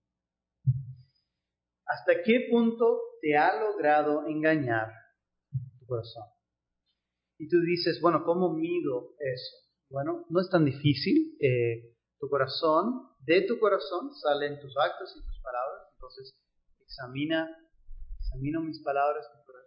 ¿hasta 1.87 2.20
qué 2.24 2.48
punto 2.50 3.00
te 3.20 3.37
ha 3.37 3.61
logrado 3.61 4.26
engañar 4.26 4.92
tu 5.78 5.87
corazón? 5.87 6.24
Y 7.38 7.48
tú 7.48 7.61
dices, 7.61 8.00
bueno, 8.00 8.24
¿cómo 8.24 8.52
mido 8.54 9.14
eso? 9.20 9.63
Bueno, 9.94 10.26
no 10.28 10.40
es 10.40 10.50
tan 10.50 10.64
difícil. 10.64 11.37
Eh, 11.40 11.94
tu 12.18 12.28
corazón, 12.28 13.11
de 13.20 13.42
tu 13.42 13.61
corazón 13.61 14.12
salen 14.12 14.59
tus 14.59 14.76
actos 14.76 15.14
y 15.16 15.24
tus 15.24 15.40
palabras. 15.40 15.83
Entonces, 15.94 16.35
examina, 16.80 17.48
examino 18.18 18.61
mis 18.61 18.83
palabras, 18.83 19.24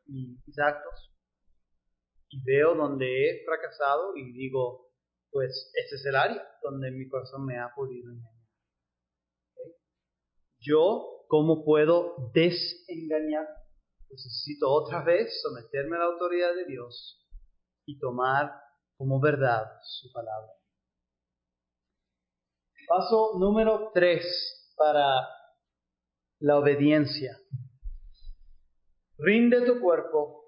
mis 0.07 0.59
actos, 0.59 1.13
y 2.29 2.43
veo 2.43 2.75
donde 2.75 3.07
he 3.07 3.45
fracasado 3.45 4.17
y 4.17 4.33
digo, 4.33 4.91
pues 5.31 5.71
ese 5.85 5.95
es 5.95 6.05
el 6.05 6.15
área 6.17 6.45
donde 6.61 6.91
mi 6.91 7.07
corazón 7.07 7.45
me 7.45 7.57
ha 7.57 7.71
podido 7.73 8.11
engañar. 8.11 8.33
Yo, 10.59 11.23
¿cómo 11.29 11.63
puedo 11.63 12.31
desengañar? 12.33 13.47
Necesito 14.09 14.69
otra 14.69 15.05
vez 15.05 15.41
someterme 15.41 15.95
a 15.95 15.99
la 15.99 16.05
autoridad 16.05 16.53
de 16.53 16.65
Dios 16.65 17.25
y 17.85 17.97
tomar 17.97 18.66
como 18.97 19.19
verdad 19.19 19.63
su 19.83 20.11
palabra. 20.11 20.51
Paso 22.87 23.37
número 23.37 23.91
tres 23.93 24.23
para 24.75 25.27
la 26.39 26.57
obediencia. 26.57 27.37
Rinde 29.17 29.65
tu 29.65 29.79
cuerpo 29.79 30.45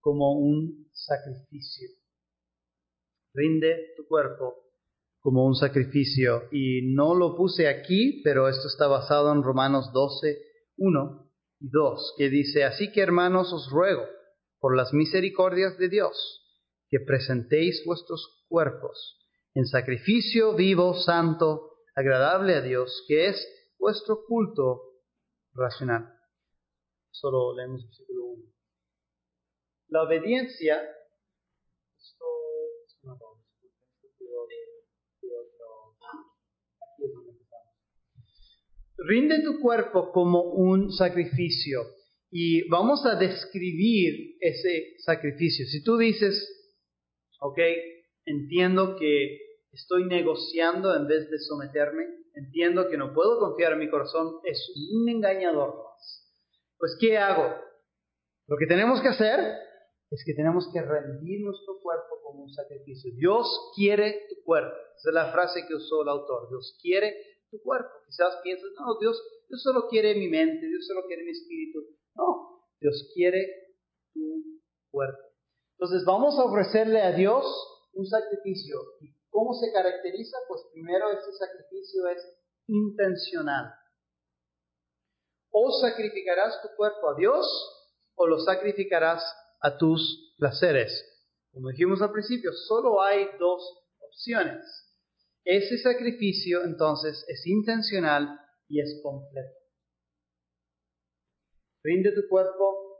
como 0.00 0.32
un 0.32 0.88
sacrificio 0.92 1.88
rinde 3.36 3.92
tu 3.96 4.06
cuerpo 4.06 4.54
como 5.20 5.44
un 5.46 5.54
sacrificio. 5.54 6.44
Y 6.50 6.94
no 6.94 7.14
lo 7.14 7.36
puse 7.36 7.68
aquí, 7.68 8.22
pero 8.24 8.48
esto 8.48 8.68
está 8.68 8.86
basado 8.86 9.32
en 9.32 9.42
Romanos 9.42 9.92
12, 9.92 10.38
1 10.78 11.30
y 11.60 11.68
2, 11.70 12.14
que 12.16 12.28
dice, 12.28 12.64
así 12.64 12.90
que 12.92 13.02
hermanos 13.02 13.52
os 13.52 13.70
ruego, 13.70 14.04
por 14.58 14.76
las 14.76 14.92
misericordias 14.92 15.76
de 15.78 15.88
Dios, 15.88 16.45
que 16.88 17.00
presentéis 17.00 17.82
vuestros 17.84 18.44
cuerpos 18.48 19.18
en 19.54 19.66
sacrificio 19.66 20.54
vivo, 20.54 20.94
santo, 20.94 21.78
agradable 21.94 22.54
a 22.54 22.60
Dios, 22.60 23.04
que 23.08 23.28
es 23.28 23.48
vuestro 23.78 24.24
culto 24.26 24.82
racional. 25.54 26.12
Solo 27.10 27.56
leemos 27.56 27.82
el 27.82 27.88
versículo 27.88 28.24
1. 28.26 28.52
La 29.88 30.02
obediencia 30.02 30.82
Rinde 38.98 39.42
tu 39.42 39.60
cuerpo 39.60 40.10
como 40.10 40.42
un 40.42 40.90
sacrificio 40.90 41.82
y 42.30 42.68
vamos 42.68 43.06
a 43.06 43.14
describir 43.14 44.36
ese 44.40 44.96
sacrificio. 44.98 45.66
Si 45.66 45.82
tú 45.84 45.96
dices, 45.96 46.34
ok, 47.40 47.58
entiendo 48.24 48.96
que 48.96 49.38
estoy 49.72 50.04
negociando 50.06 50.94
en 50.94 51.06
vez 51.06 51.30
de 51.30 51.38
someterme, 51.38 52.04
entiendo 52.34 52.88
que 52.88 52.96
no 52.96 53.12
puedo 53.12 53.38
confiar 53.38 53.72
en 53.72 53.80
mi 53.80 53.90
corazón, 53.90 54.40
es 54.44 54.72
un 54.92 55.08
engañador 55.08 55.76
más. 55.76 56.26
Pues, 56.78 56.96
¿qué 57.00 57.16
hago? 57.18 57.54
Lo 58.46 58.56
que 58.56 58.66
tenemos 58.66 59.00
que 59.00 59.08
hacer 59.08 59.40
es 60.10 60.22
que 60.24 60.34
tenemos 60.34 60.68
que 60.72 60.80
rendir 60.80 61.40
nuestro 61.44 61.80
cuerpo 61.80 62.20
como 62.22 62.44
un 62.44 62.52
sacrificio. 62.52 63.10
Dios 63.16 63.72
quiere 63.74 64.26
tu 64.28 64.42
cuerpo. 64.44 64.76
Esa 64.96 65.10
es 65.10 65.14
la 65.14 65.32
frase 65.32 65.66
que 65.66 65.74
usó 65.74 66.02
el 66.02 66.08
autor. 66.08 66.48
Dios 66.48 66.78
quiere 66.80 67.14
tu 67.50 67.60
cuerpo. 67.62 67.90
Quizás 68.06 68.38
piensas, 68.42 68.70
no, 68.78 68.98
Dios, 69.00 69.20
Dios 69.48 69.62
solo 69.62 69.88
quiere 69.88 70.14
mi 70.14 70.28
mente, 70.28 70.66
Dios 70.66 70.86
solo 70.86 71.06
quiere 71.06 71.24
mi 71.24 71.30
espíritu. 71.30 71.80
No, 72.14 72.62
Dios 72.80 73.10
quiere 73.14 73.74
tu 74.12 74.60
cuerpo. 74.90 75.25
Entonces 75.78 76.04
vamos 76.06 76.38
a 76.38 76.44
ofrecerle 76.44 77.02
a 77.02 77.12
Dios 77.12 77.44
un 77.92 78.06
sacrificio. 78.06 78.80
¿Y 79.02 79.12
cómo 79.28 79.52
se 79.54 79.70
caracteriza? 79.72 80.38
Pues 80.48 80.62
primero 80.72 81.10
este 81.10 81.32
sacrificio 81.32 82.08
es 82.08 82.22
intencional. 82.66 83.74
O 85.50 85.70
sacrificarás 85.80 86.62
tu 86.62 86.68
cuerpo 86.76 87.10
a 87.10 87.14
Dios 87.16 87.46
o 88.14 88.26
lo 88.26 88.38
sacrificarás 88.38 89.22
a 89.60 89.76
tus 89.76 90.34
placeres. 90.38 91.04
Como 91.52 91.68
dijimos 91.68 92.00
al 92.00 92.12
principio, 92.12 92.52
solo 92.52 93.02
hay 93.02 93.26
dos 93.38 93.62
opciones. 94.00 94.64
ese 95.44 95.78
sacrificio 95.78 96.64
entonces 96.64 97.24
es 97.28 97.46
intencional 97.46 98.40
y 98.68 98.80
es 98.80 99.00
completo. 99.02 99.56
Rinde 101.84 102.12
tu 102.12 102.28
cuerpo 102.28 102.98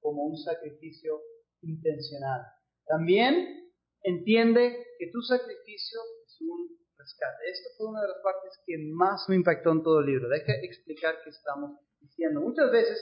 como 0.00 0.24
un 0.24 0.36
sacrificio 0.36 1.20
intencional. 1.62 2.42
También 2.86 3.72
entiende 4.02 4.86
que 4.98 5.10
tu 5.10 5.20
sacrificio 5.22 6.00
es 6.26 6.40
un 6.40 6.78
rescate. 6.96 7.50
Esto 7.50 7.68
fue 7.76 7.88
una 7.88 8.02
de 8.02 8.08
las 8.08 8.18
partes 8.22 8.58
que 8.66 8.76
más 8.92 9.28
me 9.28 9.36
impactó 9.36 9.72
en 9.72 9.82
todo 9.82 10.00
el 10.00 10.06
libro. 10.06 10.28
Deja 10.28 10.52
explicar 10.62 11.16
qué 11.22 11.30
estamos 11.30 11.78
diciendo. 12.00 12.40
Muchas 12.40 12.70
veces, 12.70 12.98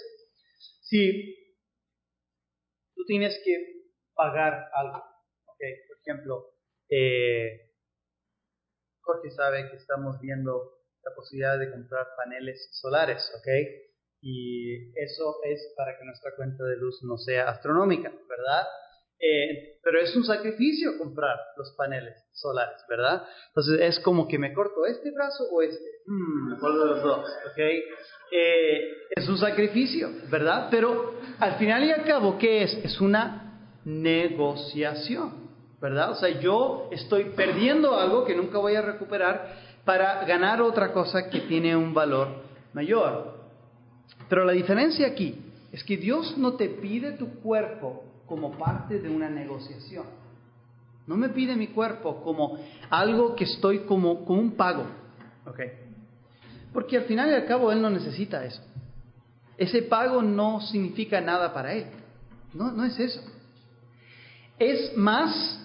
si 0.82 1.34
tú 2.94 3.04
tienes 3.06 3.40
que 3.44 3.76
pagar 4.14 4.70
algo, 4.72 5.02
por 5.44 5.98
ejemplo, 6.00 6.54
eh, 6.88 7.72
Jorge 9.00 9.30
sabe 9.30 9.70
que 9.70 9.76
estamos 9.76 10.20
viendo 10.20 10.76
la 11.02 11.14
posibilidad 11.14 11.58
de 11.58 11.70
comprar 11.70 12.06
paneles 12.16 12.68
solares, 12.72 13.30
¿ok? 13.36 13.46
Y 14.28 14.90
eso 14.98 15.36
es 15.44 15.72
para 15.76 15.96
que 15.96 16.04
nuestra 16.04 16.32
cuenta 16.34 16.64
de 16.64 16.76
luz 16.78 17.00
no 17.04 17.16
sea 17.16 17.48
astronómica, 17.48 18.10
¿verdad? 18.28 18.66
Eh, 19.20 19.78
pero 19.84 20.00
es 20.00 20.16
un 20.16 20.24
sacrificio 20.24 20.98
comprar 20.98 21.38
los 21.56 21.72
paneles 21.76 22.26
solares, 22.32 22.84
¿verdad? 22.88 23.22
Entonces 23.50 23.80
es 23.80 24.00
como 24.00 24.26
que 24.26 24.36
me 24.36 24.52
corto 24.52 24.84
este 24.84 25.12
brazo 25.12 25.44
o 25.52 25.62
este. 25.62 25.84
Mm, 26.06 26.50
mejor 26.50 26.72
de 26.72 26.86
los 26.86 27.02
dos, 27.04 27.30
¿ok? 27.52 27.58
Eh, 28.32 28.90
es 29.14 29.28
un 29.28 29.38
sacrificio, 29.38 30.10
¿verdad? 30.28 30.66
Pero 30.72 31.20
al 31.38 31.54
final 31.58 31.84
y 31.84 31.92
al 31.92 32.04
cabo, 32.04 32.36
¿qué 32.36 32.64
es? 32.64 32.74
Es 32.82 33.00
una 33.00 33.78
negociación, 33.84 35.50
¿verdad? 35.80 36.10
O 36.10 36.14
sea, 36.16 36.30
yo 36.40 36.88
estoy 36.90 37.26
perdiendo 37.36 37.96
algo 37.96 38.24
que 38.24 38.34
nunca 38.34 38.58
voy 38.58 38.74
a 38.74 38.82
recuperar 38.82 39.54
para 39.84 40.24
ganar 40.24 40.60
otra 40.62 40.92
cosa 40.92 41.30
que 41.30 41.42
tiene 41.42 41.76
un 41.76 41.94
valor 41.94 42.42
mayor. 42.72 43.35
Pero 44.28 44.44
la 44.44 44.52
diferencia 44.52 45.06
aquí 45.06 45.38
es 45.72 45.84
que 45.84 45.96
Dios 45.96 46.36
no 46.38 46.54
te 46.54 46.68
pide 46.68 47.12
tu 47.12 47.40
cuerpo 47.40 48.04
como 48.26 48.52
parte 48.52 48.98
de 48.98 49.08
una 49.08 49.28
negociación. 49.28 50.04
No 51.06 51.16
me 51.16 51.28
pide 51.28 51.54
mi 51.54 51.68
cuerpo 51.68 52.20
como 52.22 52.58
algo 52.90 53.36
que 53.36 53.44
estoy 53.44 53.80
como, 53.80 54.24
como 54.24 54.40
un 54.40 54.52
pago. 54.52 54.84
¿ok? 55.46 55.60
Porque 56.72 56.96
al 56.96 57.04
final 57.04 57.30
y 57.30 57.34
al 57.34 57.46
cabo 57.46 57.70
Él 57.70 57.80
no 57.80 57.90
necesita 57.90 58.44
eso. 58.44 58.62
Ese 59.56 59.82
pago 59.82 60.20
no 60.22 60.60
significa 60.60 61.20
nada 61.20 61.54
para 61.54 61.72
Él. 61.72 61.86
No, 62.52 62.72
no 62.72 62.84
es 62.84 62.98
eso. 62.98 63.22
Es 64.58 64.96
más 64.96 65.62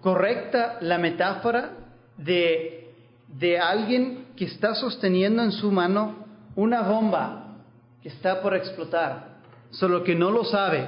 correcta 0.00 0.78
la 0.80 0.98
metáfora 0.98 1.72
de, 2.16 2.94
de 3.28 3.58
alguien 3.58 4.26
que 4.36 4.44
está 4.46 4.74
sosteniendo 4.74 5.42
en 5.42 5.52
su 5.52 5.70
mano 5.70 6.21
una 6.56 6.82
bomba 6.82 7.56
que 8.02 8.08
está 8.08 8.40
por 8.42 8.54
explotar, 8.54 9.38
solo 9.70 10.02
que 10.02 10.14
no 10.14 10.30
lo 10.30 10.44
sabe. 10.44 10.86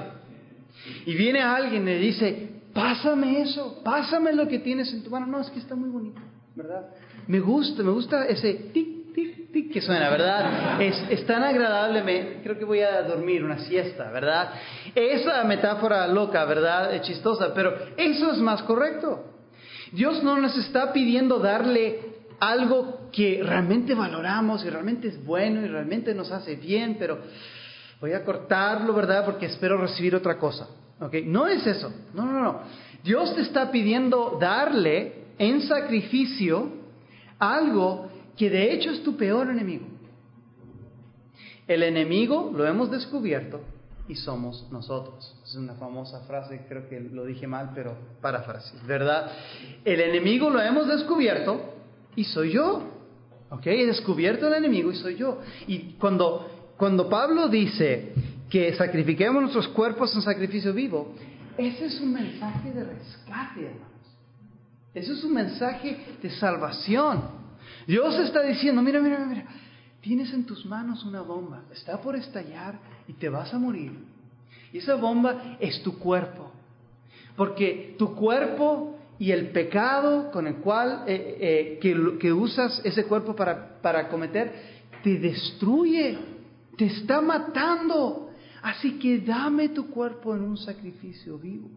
Y 1.05 1.15
viene 1.15 1.41
alguien 1.41 1.83
y 1.83 1.85
le 1.85 1.99
dice, 1.99 2.49
pásame 2.73 3.41
eso, 3.41 3.81
pásame 3.83 4.33
lo 4.33 4.47
que 4.47 4.59
tienes 4.59 4.93
en 4.93 5.03
tu 5.03 5.09
mano. 5.09 5.25
No, 5.25 5.39
es 5.39 5.49
que 5.49 5.59
está 5.59 5.75
muy 5.75 5.89
bonito, 5.89 6.21
¿verdad? 6.55 6.87
Me 7.27 7.39
gusta, 7.39 7.81
me 7.81 7.91
gusta 7.91 8.25
ese 8.25 8.53
tic, 8.73 9.13
tic, 9.13 9.51
tic 9.51 9.71
que 9.71 9.81
suena, 9.81 10.09
¿verdad? 10.09 10.81
Es, 10.81 11.05
es 11.09 11.25
tan 11.25 11.41
agradable, 11.41 12.41
creo 12.43 12.59
que 12.59 12.65
voy 12.65 12.81
a 12.81 13.01
dormir 13.03 13.43
una 13.43 13.59
siesta, 13.59 14.11
¿verdad? 14.11 14.51
Esa 14.93 15.43
metáfora 15.45 16.07
loca, 16.07 16.43
¿verdad? 16.45 16.93
Es 16.93 17.03
chistosa, 17.03 17.53
pero 17.53 17.73
eso 17.95 18.31
es 18.31 18.39
más 18.39 18.61
correcto. 18.63 19.31
Dios 19.91 20.21
no 20.23 20.37
nos 20.37 20.57
está 20.57 20.91
pidiendo 20.91 21.39
darle 21.39 22.04
algo 22.39 23.09
que 23.11 23.41
realmente 23.43 23.93
valoramos 23.93 24.65
y 24.65 24.69
realmente 24.69 25.07
es 25.07 25.25
bueno 25.25 25.61
y 25.61 25.67
realmente 25.67 26.13
nos 26.13 26.31
hace 26.31 26.55
bien, 26.55 26.95
pero 26.99 27.19
voy 28.01 28.13
a 28.13 28.23
cortarlo, 28.23 28.93
¿verdad? 28.93 29.25
Porque 29.25 29.47
espero 29.47 29.77
recibir 29.77 30.15
otra 30.15 30.37
cosa. 30.37 30.67
¿Ok? 30.99 31.13
No 31.25 31.47
es 31.47 31.65
eso. 31.67 31.91
No, 32.13 32.25
no, 32.25 32.41
no. 32.41 32.61
Dios 33.03 33.35
te 33.35 33.41
está 33.41 33.71
pidiendo 33.71 34.37
darle 34.39 35.25
en 35.37 35.61
sacrificio 35.61 36.69
algo 37.39 38.09
que 38.37 38.49
de 38.49 38.73
hecho 38.73 38.91
es 38.91 39.03
tu 39.03 39.15
peor 39.15 39.49
enemigo. 39.49 39.85
El 41.67 41.83
enemigo, 41.83 42.51
lo 42.55 42.65
hemos 42.65 42.91
descubierto, 42.91 43.61
y 44.07 44.15
somos 44.15 44.67
nosotros. 44.71 45.35
Es 45.43 45.55
una 45.55 45.73
famosa 45.75 46.21
frase, 46.21 46.65
creo 46.67 46.87
que 46.87 46.99
lo 46.99 47.25
dije 47.25 47.47
mal, 47.47 47.71
pero 47.73 47.95
paráfrasis, 48.21 48.85
¿verdad? 48.85 49.31
El 49.83 49.99
enemigo 49.99 50.49
lo 50.49 50.61
hemos 50.61 50.87
descubierto 50.87 51.74
y 52.15 52.23
soy 52.23 52.53
yo. 52.53 52.91
¿Ok? 53.49 53.67
He 53.67 53.85
descubierto 53.85 54.47
el 54.47 54.53
enemigo 54.53 54.91
y 54.91 54.95
soy 54.95 55.15
yo. 55.15 55.39
Y 55.67 55.93
cuando, 55.93 56.73
cuando 56.77 57.07
Pablo 57.09 57.47
dice 57.47 58.13
que 58.49 58.73
sacrifiquemos 58.75 59.41
nuestros 59.41 59.67
cuerpos 59.69 60.13
en 60.15 60.21
sacrificio 60.21 60.73
vivo, 60.73 61.15
ese 61.57 61.85
es 61.85 62.01
un 62.01 62.13
mensaje 62.13 62.71
de 62.71 62.83
rescate, 62.83 63.61
hermanos. 63.61 63.89
Ese 64.93 65.13
es 65.13 65.23
un 65.23 65.33
mensaje 65.33 65.97
de 66.21 66.29
salvación. 66.31 67.23
Dios 67.87 68.15
está 68.19 68.41
diciendo, 68.41 68.81
mira, 68.81 68.99
mira, 69.01 69.25
mira, 69.25 69.45
tienes 70.01 70.33
en 70.33 70.45
tus 70.45 70.65
manos 70.65 71.03
una 71.05 71.21
bomba, 71.21 71.63
está 71.71 72.01
por 72.01 72.15
estallar 72.15 72.79
y 73.07 73.13
te 73.13 73.29
vas 73.29 73.53
a 73.53 73.59
morir. 73.59 73.91
Y 74.73 74.79
esa 74.79 74.95
bomba 74.95 75.57
es 75.59 75.81
tu 75.83 75.97
cuerpo. 75.97 76.51
Porque 77.35 77.95
tu 77.97 78.15
cuerpo 78.15 78.94
y 79.17 79.31
el 79.31 79.49
pecado 79.49 80.31
con 80.31 80.47
el 80.47 80.55
cual 80.55 81.03
eh, 81.07 81.37
eh, 81.39 81.79
que, 81.81 82.17
que, 82.19 82.33
usas 82.33 82.81
ese 82.83 83.05
cuerpo 83.05 83.35
para, 83.35 83.79
para 83.81 84.09
cometer 84.09 84.51
te 85.03 85.17
destruye, 85.19 86.17
te 86.77 86.85
está 86.85 87.21
matando. 87.21 88.29
Así 88.61 88.97
que 88.99 89.19
dame 89.19 89.69
tu 89.69 89.89
cuerpo 89.89 90.35
en 90.35 90.41
un 90.41 90.57
sacrificio 90.57 91.37
vivo. 91.37 91.69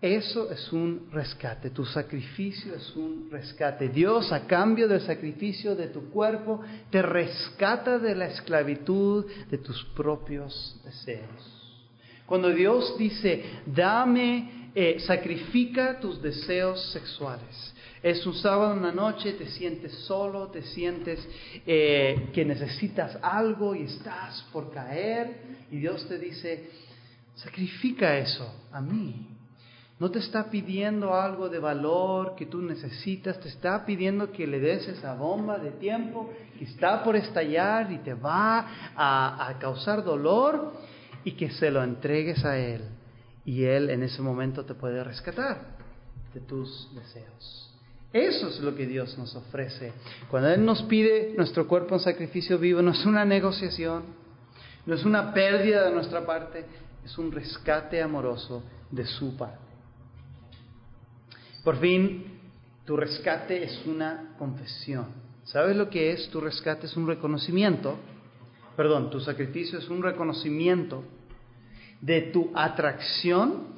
Eso 0.00 0.50
es 0.50 0.70
un 0.72 1.08
rescate, 1.10 1.70
tu 1.70 1.84
sacrificio 1.86 2.74
es 2.74 2.94
un 2.94 3.30
rescate. 3.30 3.88
Dios 3.88 4.30
a 4.30 4.46
cambio 4.46 4.86
del 4.86 5.00
sacrificio 5.00 5.74
de 5.74 5.88
tu 5.88 6.10
cuerpo 6.10 6.60
te 6.90 7.00
rescata 7.00 7.98
de 7.98 8.14
la 8.14 8.26
esclavitud 8.26 9.24
de 9.50 9.58
tus 9.58 9.82
propios 9.96 10.78
deseos. 10.84 11.56
Cuando 12.26 12.50
Dios 12.50 12.96
dice, 12.98 13.42
dame, 13.64 14.65
eh, 14.78 15.00
sacrifica 15.00 15.98
tus 15.98 16.20
deseos 16.20 16.92
sexuales. 16.92 17.72
Es 18.02 18.26
un 18.26 18.34
sábado 18.34 18.74
en 18.74 18.82
la 18.82 18.92
noche, 18.92 19.32
te 19.32 19.48
sientes 19.48 19.92
solo, 20.00 20.48
te 20.48 20.60
sientes 20.62 21.26
eh, 21.66 22.28
que 22.34 22.44
necesitas 22.44 23.18
algo 23.22 23.74
y 23.74 23.84
estás 23.84 24.42
por 24.52 24.70
caer 24.70 25.64
y 25.70 25.78
Dios 25.78 26.06
te 26.06 26.18
dice, 26.18 26.68
sacrifica 27.36 28.18
eso 28.18 28.66
a 28.70 28.82
mí, 28.82 29.26
no 29.98 30.10
te 30.10 30.18
está 30.18 30.50
pidiendo 30.50 31.14
algo 31.14 31.48
de 31.48 31.58
valor 31.58 32.34
que 32.36 32.44
tú 32.44 32.60
necesitas, 32.60 33.40
te 33.40 33.48
está 33.48 33.86
pidiendo 33.86 34.30
que 34.30 34.46
le 34.46 34.60
des 34.60 34.86
esa 34.88 35.14
bomba 35.14 35.56
de 35.56 35.70
tiempo 35.70 36.30
que 36.58 36.66
está 36.66 37.02
por 37.02 37.16
estallar 37.16 37.90
y 37.90 37.98
te 37.98 38.12
va 38.12 38.92
a, 38.94 39.56
causar 39.58 40.04
dolor 40.04 40.74
y 41.24 41.32
que 41.32 41.48
se 41.48 41.70
lo 41.70 41.82
entregues 41.82 42.44
a 42.44 42.58
Él. 42.58 42.82
Y 43.46 43.64
Él 43.64 43.88
en 43.90 44.02
ese 44.02 44.20
momento 44.20 44.64
te 44.64 44.74
puede 44.74 45.02
rescatar 45.02 45.76
de 46.34 46.40
tus 46.40 46.92
deseos. 46.94 47.72
Eso 48.12 48.48
es 48.48 48.60
lo 48.60 48.74
que 48.74 48.86
Dios 48.86 49.16
nos 49.16 49.34
ofrece. 49.36 49.92
Cuando 50.28 50.48
Él 50.50 50.64
nos 50.64 50.82
pide 50.82 51.32
nuestro 51.36 51.68
cuerpo 51.68 51.94
en 51.94 52.00
sacrificio 52.00 52.58
vivo, 52.58 52.82
no 52.82 52.90
es 52.90 53.06
una 53.06 53.24
negociación, 53.24 54.02
no 54.84 54.94
es 54.94 55.04
una 55.04 55.32
pérdida 55.32 55.84
de 55.84 55.92
nuestra 55.92 56.26
parte, 56.26 56.64
es 57.04 57.16
un 57.18 57.30
rescate 57.30 58.02
amoroso 58.02 58.64
de 58.90 59.06
su 59.06 59.36
parte. 59.36 59.64
Por 61.62 61.78
fin, 61.78 62.40
tu 62.84 62.96
rescate 62.96 63.62
es 63.62 63.86
una 63.86 64.34
confesión. 64.38 65.06
¿Sabes 65.44 65.76
lo 65.76 65.88
que 65.88 66.12
es? 66.12 66.28
Tu 66.30 66.40
rescate 66.40 66.86
es 66.86 66.96
un 66.96 67.06
reconocimiento, 67.06 67.96
perdón, 68.76 69.10
tu 69.10 69.20
sacrificio 69.20 69.78
es 69.78 69.88
un 69.88 70.02
reconocimiento 70.02 71.04
de 72.00 72.22
tu 72.22 72.50
atracción 72.54 73.76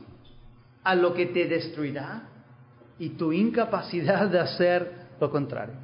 a 0.84 0.94
lo 0.94 1.14
que 1.14 1.26
te 1.26 1.46
destruirá 1.46 2.28
y 2.98 3.10
tu 3.10 3.32
incapacidad 3.32 4.28
de 4.28 4.40
hacer 4.40 4.92
lo 5.20 5.30
contrario. 5.30 5.74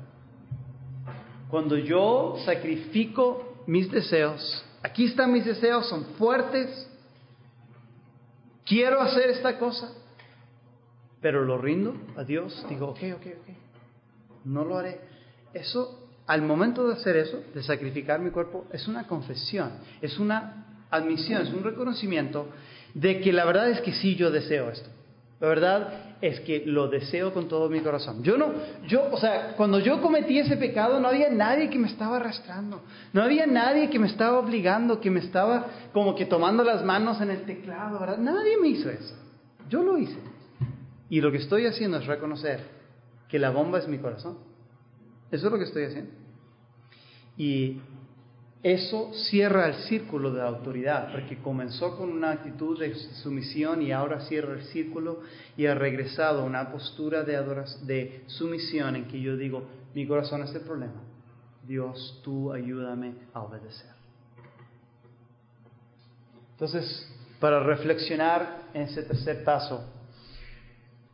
Cuando 1.48 1.76
yo 1.76 2.36
sacrifico 2.44 3.62
mis 3.66 3.90
deseos, 3.90 4.64
aquí 4.82 5.06
están 5.06 5.32
mis 5.32 5.44
deseos, 5.44 5.88
son 5.88 6.04
fuertes, 6.18 6.90
quiero 8.64 9.00
hacer 9.00 9.30
esta 9.30 9.58
cosa, 9.58 9.92
pero 11.20 11.44
lo 11.44 11.58
rindo 11.58 11.94
a 12.16 12.24
Dios, 12.24 12.66
digo, 12.68 12.88
ok, 12.88 12.98
ok, 13.16 13.26
ok, 13.40 13.56
no 14.44 14.64
lo 14.64 14.78
haré. 14.78 15.00
Eso, 15.52 16.08
al 16.26 16.42
momento 16.42 16.86
de 16.86 16.94
hacer 16.94 17.16
eso, 17.16 17.42
de 17.54 17.62
sacrificar 17.62 18.20
mi 18.20 18.30
cuerpo, 18.30 18.66
es 18.72 18.88
una 18.88 19.06
confesión, 19.06 19.70
es 20.02 20.18
una 20.18 20.73
admisión, 20.94 21.42
es 21.42 21.52
un 21.52 21.62
reconocimiento 21.62 22.48
de 22.94 23.20
que 23.20 23.32
la 23.32 23.44
verdad 23.44 23.70
es 23.70 23.80
que 23.80 23.92
sí, 23.92 24.14
yo 24.14 24.30
deseo 24.30 24.70
esto. 24.70 24.88
La 25.40 25.48
verdad 25.48 26.16
es 26.20 26.40
que 26.40 26.62
lo 26.64 26.88
deseo 26.88 27.34
con 27.34 27.48
todo 27.48 27.68
mi 27.68 27.80
corazón. 27.80 28.22
Yo 28.22 28.38
no, 28.38 28.52
yo, 28.86 29.12
o 29.12 29.18
sea, 29.18 29.54
cuando 29.56 29.78
yo 29.78 30.00
cometí 30.00 30.38
ese 30.38 30.56
pecado 30.56 31.00
no 31.00 31.08
había 31.08 31.28
nadie 31.28 31.68
que 31.68 31.78
me 31.78 31.88
estaba 31.88 32.16
arrastrando, 32.16 32.82
no 33.12 33.22
había 33.22 33.46
nadie 33.46 33.90
que 33.90 33.98
me 33.98 34.06
estaba 34.06 34.38
obligando, 34.38 35.00
que 35.00 35.10
me 35.10 35.20
estaba 35.20 35.66
como 35.92 36.14
que 36.14 36.24
tomando 36.24 36.64
las 36.64 36.84
manos 36.84 37.20
en 37.20 37.30
el 37.30 37.42
teclado, 37.42 37.98
¿verdad? 37.98 38.18
Nadie 38.18 38.56
me 38.58 38.68
hizo 38.68 38.88
eso. 38.88 39.14
Yo 39.68 39.82
lo 39.82 39.98
hice. 39.98 40.18
Y 41.10 41.20
lo 41.20 41.30
que 41.30 41.38
estoy 41.38 41.66
haciendo 41.66 41.98
es 41.98 42.06
reconocer 42.06 42.60
que 43.28 43.38
la 43.38 43.50
bomba 43.50 43.78
es 43.78 43.88
mi 43.88 43.98
corazón. 43.98 44.38
Eso 45.30 45.46
es 45.46 45.52
lo 45.52 45.58
que 45.58 45.64
estoy 45.64 45.84
haciendo. 45.84 46.10
Y 47.36 47.80
eso 48.64 49.12
cierra 49.12 49.66
el 49.66 49.74
círculo 49.74 50.32
de 50.32 50.40
autoridad, 50.40 51.12
porque 51.12 51.36
comenzó 51.36 51.98
con 51.98 52.10
una 52.10 52.30
actitud 52.30 52.80
de 52.80 52.94
sumisión 52.94 53.82
y 53.82 53.92
ahora 53.92 54.20
cierra 54.20 54.54
el 54.54 54.62
círculo 54.62 55.20
y 55.54 55.66
ha 55.66 55.74
regresado 55.74 56.40
a 56.40 56.44
una 56.44 56.72
postura 56.72 57.24
de, 57.24 57.36
de 57.82 58.24
sumisión 58.26 58.96
en 58.96 59.04
que 59.04 59.20
yo 59.20 59.36
digo, 59.36 59.68
mi 59.94 60.06
corazón 60.06 60.44
es 60.44 60.54
el 60.54 60.62
problema. 60.62 61.02
Dios, 61.62 62.22
tú 62.24 62.54
ayúdame 62.54 63.12
a 63.34 63.42
obedecer. 63.42 63.90
Entonces, 66.52 67.06
para 67.38 67.60
reflexionar 67.60 68.62
en 68.72 68.82
ese 68.82 69.02
tercer 69.02 69.44
paso, 69.44 69.84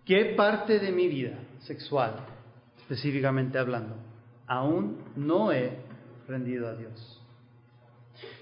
¿qué 0.05 0.35
parte 0.37 0.79
de 0.79 0.93
mi 0.93 1.09
vida 1.09 1.37
sexual, 1.63 2.15
específicamente 2.79 3.59
hablando, 3.59 3.97
aún 4.47 4.99
no 5.17 5.51
he 5.51 5.73
rendido 6.29 6.69
a 6.69 6.77
Dios? 6.77 7.20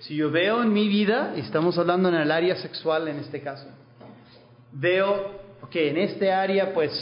Si 0.01 0.16
yo 0.16 0.31
veo 0.31 0.62
en 0.62 0.72
mi 0.72 0.89
vida, 0.89 1.35
y 1.37 1.41
estamos 1.41 1.76
hablando 1.79 2.09
en 2.09 2.14
el 2.14 2.31
área 2.31 2.57
sexual 2.57 3.09
en 3.09 3.18
este 3.18 3.41
caso, 3.41 3.68
veo 4.72 5.39
que 5.70 5.91
en 5.91 5.99
este 5.99 6.33
área 6.33 6.72
pues 6.72 6.93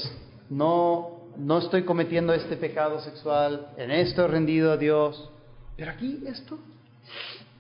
no, 0.50 1.30
no 1.36 1.58
estoy 1.58 1.84
cometiendo 1.84 2.32
este 2.32 2.56
pecado 2.56 3.00
sexual, 3.00 3.68
en 3.76 3.90
esto 3.90 4.24
he 4.24 4.28
rendido 4.28 4.72
a 4.72 4.76
Dios, 4.76 5.30
pero 5.76 5.92
aquí 5.92 6.22
esto, 6.26 6.58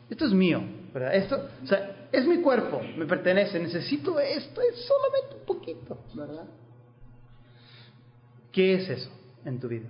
esto 0.08 0.24
es 0.24 0.32
mío, 0.32 0.62
¿verdad? 0.92 1.14
Esto, 1.14 1.48
o 1.62 1.66
sea, 1.66 2.08
es 2.10 2.26
mi 2.26 2.40
cuerpo, 2.40 2.80
me 2.96 3.06
pertenece, 3.06 3.58
necesito 3.58 4.18
esto, 4.18 4.60
es 4.60 4.86
solamente 4.86 5.36
un 5.40 5.46
poquito, 5.46 5.98
¿verdad? 6.14 6.46
¿Qué 8.50 8.74
es 8.74 8.88
eso 8.88 9.10
en 9.44 9.60
tu 9.60 9.68
vida? 9.68 9.88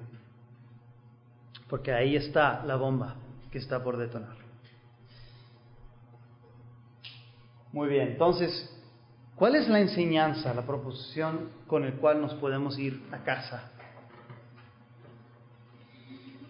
Porque 1.68 1.92
ahí 1.92 2.16
está 2.16 2.64
la 2.64 2.76
bomba 2.76 3.16
que 3.50 3.58
está 3.58 3.82
por 3.82 3.96
detonar. 3.96 4.45
Muy 7.76 7.88
bien, 7.88 8.08
entonces, 8.12 8.74
¿cuál 9.34 9.54
es 9.54 9.68
la 9.68 9.80
enseñanza, 9.80 10.54
la 10.54 10.62
proposición 10.62 11.50
con 11.66 11.84
el 11.84 11.96
cual 11.96 12.22
nos 12.22 12.32
podemos 12.32 12.78
ir 12.78 13.02
a 13.12 13.18
casa? 13.18 13.70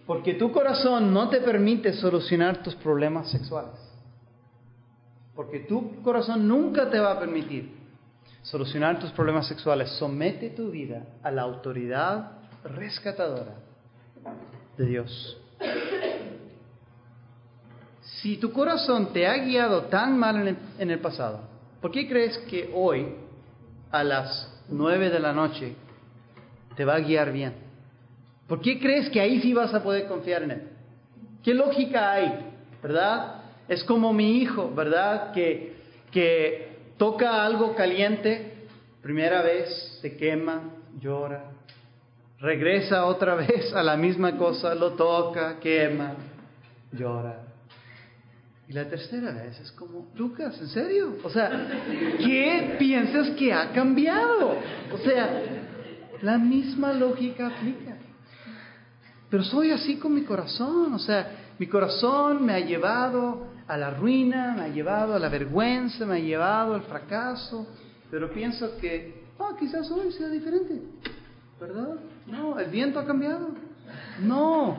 Porque 0.05 0.35
tu 0.35 0.53
corazón 0.53 1.13
no 1.13 1.27
te 1.27 1.41
permite 1.41 1.91
solucionar 1.91 2.63
tus 2.63 2.75
problemas 2.75 3.29
sexuales. 3.29 3.73
Porque 5.35 5.59
tu 5.59 6.01
corazón 6.01 6.47
nunca 6.47 6.89
te 6.89 6.97
va 6.97 7.11
a 7.11 7.19
permitir 7.19 7.75
solucionar 8.41 8.97
tus 8.97 9.11
problemas 9.11 9.49
sexuales. 9.49 9.89
Somete 9.99 10.51
tu 10.51 10.71
vida 10.71 11.07
a 11.23 11.29
la 11.29 11.41
autoridad 11.41 12.37
rescatadora 12.63 13.55
de 14.77 14.85
Dios. 14.85 15.41
Si 18.21 18.37
tu 18.37 18.51
corazón 18.51 19.13
te 19.13 19.27
ha 19.27 19.37
guiado 19.37 19.83
tan 19.83 20.17
mal 20.17 20.57
en 20.79 20.89
el, 20.89 20.99
pasado, 20.99 21.41
¿por 21.81 21.91
qué 21.91 22.07
crees 22.07 22.37
que 22.49 22.71
hoy, 22.73 23.13
a 23.91 24.03
las 24.03 24.51
nueve 24.69 25.09
de 25.09 25.19
la 25.19 25.33
noche, 25.33 25.75
te 26.75 26.83
va 26.83 26.95
a 26.95 26.99
guiar 26.99 27.31
bien? 27.31 27.53
¿Por 28.47 28.61
qué 28.61 28.79
crees 28.79 29.09
que 29.09 29.21
ahí 29.21 29.39
sí 29.41 29.53
vas 29.53 29.73
a 29.73 29.83
poder 29.83 30.07
confiar 30.07 30.43
en 30.43 30.51
Él? 30.51 30.61
¿Qué 31.43 31.53
lógica 31.53 32.11
hay? 32.11 32.53
¿Verdad? 32.81 33.41
Es 33.67 33.83
como 33.83 34.11
mi 34.13 34.41
hijo, 34.41 34.73
¿verdad? 34.73 35.31
Que, 35.31 35.75
que 36.11 36.69
toca 36.97 37.45
algo 37.45 37.75
caliente, 37.75 38.65
primera 39.03 39.43
vez 39.43 39.99
se 40.01 40.17
quema, 40.17 40.63
llora, 40.99 41.51
regresa 42.39 43.05
otra 43.05 43.35
vez 43.47 43.71
a 43.73 43.83
la 43.83 43.95
misma 43.95 44.37
cosa, 44.37 44.73
lo 44.73 44.93
toca, 44.93 45.59
quema, 45.59 46.15
llora. 46.93 47.46
Y 48.69 48.73
la 48.73 48.89
tercera 48.89 49.31
vez 49.31 49.59
es 49.61 49.71
como, 49.71 50.11
Lucas, 50.15 50.59
¿en 50.59 50.67
serio? 50.67 51.15
O 51.23 51.29
sea, 51.29 51.49
¿qué 52.17 52.75
piensas 52.77 53.29
que 53.31 53.53
ha 53.53 53.71
cambiado? 53.71 54.57
O 54.93 54.97
sea, 54.97 55.41
la 56.21 56.37
misma 56.37 56.91
lógica 56.91 57.47
aplica. 57.47 57.95
Pero 59.29 59.43
soy 59.43 59.71
así 59.71 59.97
con 59.97 60.13
mi 60.13 60.23
corazón, 60.23 60.93
o 60.93 60.99
sea, 60.99 61.53
mi 61.59 61.67
corazón 61.67 62.45
me 62.45 62.53
ha 62.53 62.59
llevado 62.59 63.47
a 63.67 63.77
la 63.77 63.91
ruina, 63.91 64.53
me 64.57 64.63
ha 64.63 64.67
llevado 64.67 65.15
a 65.15 65.19
la 65.19 65.29
vergüenza, 65.29 66.05
me 66.05 66.15
ha 66.15 66.19
llevado 66.19 66.75
al 66.75 66.83
fracaso, 66.83 67.67
pero 68.11 68.31
pienso 68.31 68.77
que, 68.77 69.25
oh, 69.37 69.55
quizás 69.57 69.89
hoy 69.91 70.11
sea 70.11 70.29
diferente, 70.29 70.81
¿verdad? 71.59 71.95
No, 72.25 72.59
el 72.59 72.69
viento 72.69 72.99
ha 72.99 73.05
cambiado. 73.05 73.49
No, 74.21 74.77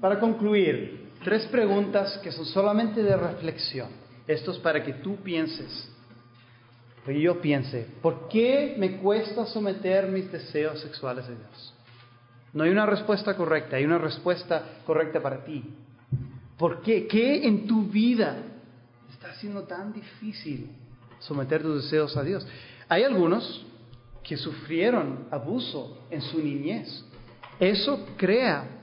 para 0.00 0.20
concluir, 0.20 1.08
tres 1.24 1.46
preguntas 1.46 2.18
que 2.18 2.32
son 2.32 2.46
solamente 2.46 3.02
de 3.02 3.16
reflexión. 3.16 3.88
Esto 4.26 4.52
es 4.52 4.58
para 4.58 4.82
que 4.82 4.94
tú 4.94 5.16
pienses, 5.16 5.90
que 7.04 7.20
yo 7.20 7.40
piense, 7.40 7.86
¿por 8.02 8.28
qué 8.28 8.76
me 8.78 8.98
cuesta 8.98 9.46
someter 9.46 10.08
mis 10.08 10.30
deseos 10.30 10.80
sexuales 10.80 11.24
a 11.24 11.30
Dios? 11.30 11.74
No 12.52 12.64
hay 12.64 12.70
una 12.70 12.86
respuesta 12.86 13.34
correcta, 13.36 13.76
hay 13.76 13.84
una 13.84 13.98
respuesta 13.98 14.80
correcta 14.84 15.20
para 15.20 15.44
ti. 15.44 15.64
¿Por 16.58 16.82
qué? 16.82 17.06
¿Qué 17.06 17.46
en 17.46 17.66
tu 17.66 17.84
vida 17.84 18.36
está 19.10 19.30
haciendo 19.30 19.62
tan 19.62 19.92
difícil 19.92 20.70
someter 21.20 21.62
tus 21.62 21.84
deseos 21.84 22.16
a 22.16 22.22
Dios? 22.22 22.46
Hay 22.88 23.04
algunos 23.04 23.66
que 24.22 24.36
sufrieron 24.36 25.26
abuso 25.30 26.06
en 26.10 26.20
su 26.20 26.38
niñez. 26.38 27.04
Eso 27.58 28.06
crea 28.16 28.77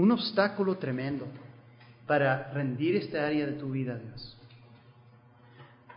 un 0.00 0.12
obstáculo 0.12 0.76
tremendo 0.76 1.26
para 2.06 2.50
rendir 2.52 2.96
esta 2.96 3.26
área 3.26 3.46
de 3.46 3.52
tu 3.52 3.70
vida 3.70 3.94
a 3.94 3.98
Dios. 3.98 4.36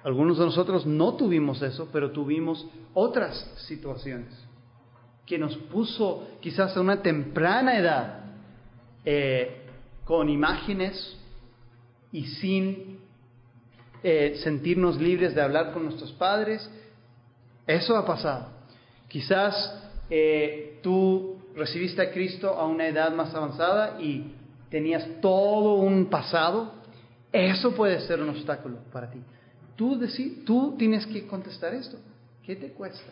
Algunos 0.04 0.38
de 0.38 0.46
nosotros 0.46 0.86
no 0.86 1.16
tuvimos 1.16 1.62
eso, 1.62 1.90
pero 1.92 2.12
tuvimos 2.12 2.68
otras 2.94 3.36
situaciones 3.68 4.34
que 5.26 5.38
nos 5.38 5.56
puso 5.56 6.28
quizás 6.42 6.76
a 6.76 6.82
una 6.82 7.02
temprana 7.02 7.78
edad 7.78 8.26
eh, 9.06 9.66
con 10.04 10.30
imágenes 10.30 11.18
y 12.12 12.26
sin 12.26 13.00
eh, 14.04 14.40
sentirnos 14.44 15.00
libres 15.00 15.34
de 15.34 15.42
hablar 15.42 15.72
con 15.72 15.86
nuestros 15.86 16.12
padres. 16.12 16.70
Eso 17.66 17.96
ha 17.96 18.06
pasado. 18.06 18.48
Quizás 19.08 19.56
eh, 20.10 20.80
tú 20.84 21.33
recibiste 21.56 22.02
a 22.02 22.12
Cristo 22.12 22.50
a 22.50 22.66
una 22.66 22.88
edad 22.88 23.14
más 23.14 23.34
avanzada 23.34 24.02
y 24.02 24.36
tenías 24.70 25.08
todo 25.22 25.76
un 25.76 26.08
pasado, 26.08 26.74
eso 27.32 27.74
puede 27.76 28.00
ser 28.02 28.22
un 28.22 28.30
obstáculo 28.30 28.78
para 28.92 29.10
ti. 29.10 29.20
Tú, 29.76 30.00
tú 30.46 30.76
tienes 30.78 31.06
que 31.08 31.26
contestar 31.28 31.74
esto. 31.74 31.98
¿Qué 32.44 32.56
te 32.56 32.72
cuesta? 32.72 33.12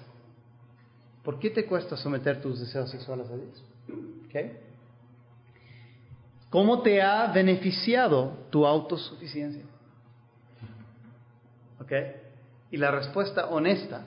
¿Por 1.23 1.39
qué 1.39 1.49
te 1.49 1.65
cuesta 1.65 1.95
someter 1.95 2.41
tus 2.41 2.59
deseos 2.59 2.89
sexuales 2.89 3.29
a 3.29 3.35
Dios? 3.35 3.63
¿Cómo 6.49 6.81
te 6.81 7.01
ha 7.01 7.27
beneficiado 7.27 8.47
tu 8.49 8.65
autosuficiencia? 8.65 9.63
¿Ok? 11.79 11.91
Y 12.71 12.77
la 12.77 12.91
respuesta 12.91 13.47
honesta 13.47 14.05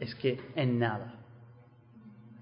es 0.00 0.14
que 0.14 0.40
en 0.54 0.78
nada. 0.78 1.14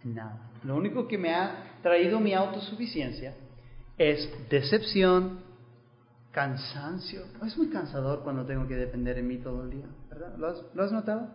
En 0.05 0.15
nada. 0.15 0.46
Lo 0.67 0.75
único 0.75 1.07
que 1.07 1.17
me 1.17 1.33
ha 1.33 1.79
traído 1.81 2.19
mi 2.19 2.35
autosuficiencia 2.35 3.35
es 3.97 4.29
decepción, 4.51 5.39
cansancio. 6.33 7.23
Es 7.47 7.57
muy 7.57 7.69
cansador 7.69 8.25
cuando 8.25 8.45
tengo 8.45 8.67
que 8.67 8.75
depender 8.75 9.15
de 9.15 9.23
mí 9.23 9.37
todo 9.37 9.63
el 9.63 9.71
día, 9.71 9.87
¿verdad? 10.11 10.37
¿Lo 10.75 10.83
has, 10.83 10.93
notado? 10.93 11.29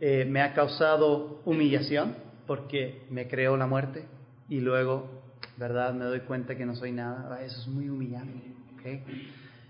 Eh, 0.00 0.24
me 0.24 0.40
ha 0.40 0.54
causado 0.54 1.42
humillación 1.44 2.16
porque 2.46 3.06
me 3.10 3.28
creó 3.28 3.58
la 3.58 3.66
muerte 3.66 4.06
y 4.48 4.60
luego, 4.60 5.10
¿verdad? 5.58 5.92
Me 5.92 6.06
doy 6.06 6.20
cuenta 6.20 6.56
que 6.56 6.64
no 6.64 6.74
soy 6.74 6.92
nada. 6.92 7.28
Ah, 7.30 7.44
eso 7.44 7.60
es 7.60 7.68
muy 7.68 7.90
humillante. 7.90 8.54
¿okay? 8.78 9.02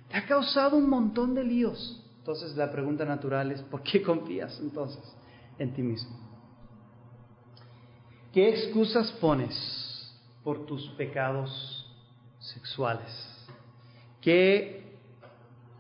Te 0.09 0.17
ha 0.17 0.27
causado 0.27 0.77
un 0.77 0.89
montón 0.89 1.35
de 1.35 1.43
líos. 1.43 2.05
Entonces 2.19 2.57
la 2.57 2.71
pregunta 2.71 3.05
natural 3.05 3.51
es, 3.51 3.63
¿por 3.63 3.83
qué 3.83 4.01
confías 4.01 4.61
entonces 4.61 5.03
en 5.59 5.75
ti 5.75 5.83
mismo? 5.83 6.26
¿Qué 8.37 8.51
excusas 8.51 9.11
pones 9.13 9.57
por 10.45 10.67
tus 10.67 10.87
pecados 10.91 11.87
sexuales? 12.39 13.09
¿Qué, 14.21 14.99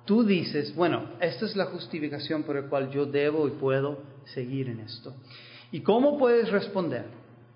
tú 0.06 0.24
dices, 0.24 0.74
bueno, 0.74 1.02
esta 1.20 1.44
es 1.44 1.54
la 1.54 1.66
justificación 1.66 2.44
por 2.44 2.56
la 2.56 2.66
cual 2.66 2.90
yo 2.90 3.04
debo 3.04 3.46
y 3.46 3.50
puedo 3.50 3.98
seguir 4.32 4.70
en 4.70 4.80
esto. 4.80 5.12
¿Y 5.70 5.82
cómo 5.82 6.16
puedes 6.16 6.50
responder 6.50 7.04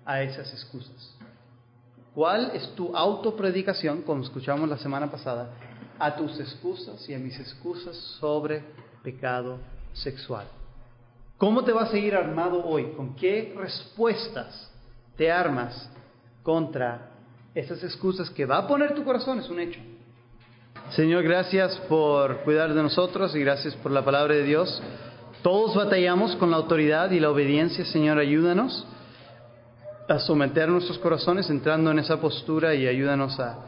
a 0.05 0.21
esas 0.21 0.53
excusas? 0.53 1.17
¿Cuál 2.13 2.51
es 2.53 2.69
tu 2.75 2.95
autopredicación, 2.95 4.03
como 4.03 4.21
escuchamos 4.21 4.69
la 4.69 4.77
semana 4.77 5.09
pasada, 5.09 5.51
a 5.97 6.15
tus 6.15 6.39
excusas 6.39 7.09
y 7.09 7.15
a 7.15 7.17
mis 7.17 7.39
excusas 7.39 7.97
sobre 8.19 8.63
pecado 9.01 9.57
sexual? 9.93 10.45
¿Cómo 11.39 11.63
te 11.63 11.71
vas 11.71 11.89
a 11.89 11.91
seguir 11.91 12.13
armado 12.13 12.63
hoy? 12.63 12.91
¿Con 12.95 13.15
qué 13.15 13.55
respuestas 13.57 14.70
te 15.21 15.31
armas 15.31 15.87
contra 16.41 17.11
esas 17.53 17.83
excusas 17.83 18.27
que 18.31 18.47
va 18.47 18.57
a 18.57 18.67
poner 18.67 18.95
tu 18.95 19.03
corazón? 19.03 19.37
Es 19.37 19.47
un 19.51 19.59
hecho. 19.59 19.79
Señor, 20.95 21.21
gracias 21.21 21.77
por 21.87 22.37
cuidar 22.37 22.73
de 22.73 22.81
nosotros 22.81 23.35
y 23.35 23.39
gracias 23.39 23.75
por 23.75 23.91
la 23.91 24.03
palabra 24.03 24.33
de 24.33 24.41
Dios. 24.41 24.81
Todos 25.43 25.75
batallamos 25.75 26.35
con 26.37 26.49
la 26.49 26.57
autoridad 26.57 27.11
y 27.11 27.19
la 27.19 27.29
obediencia, 27.29 27.85
Señor, 27.85 28.17
ayúdanos 28.17 28.87
a 30.09 30.17
someter 30.17 30.69
nuestros 30.69 30.97
corazones 30.97 31.51
entrando 31.51 31.91
en 31.91 31.99
esa 31.99 32.19
postura 32.19 32.73
y 32.73 32.87
ayúdanos 32.87 33.39
a 33.39 33.59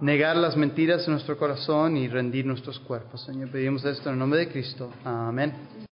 negar 0.00 0.38
las 0.38 0.56
mentiras 0.56 1.06
en 1.06 1.12
nuestro 1.12 1.36
corazón 1.36 1.98
y 1.98 2.08
rendir 2.08 2.46
nuestros 2.46 2.78
cuerpos. 2.78 3.20
Señor, 3.20 3.50
pedimos 3.50 3.84
esto 3.84 4.08
en 4.08 4.14
el 4.14 4.18
nombre 4.18 4.38
de 4.38 4.48
Cristo. 4.48 4.90
Amén. 5.04 5.52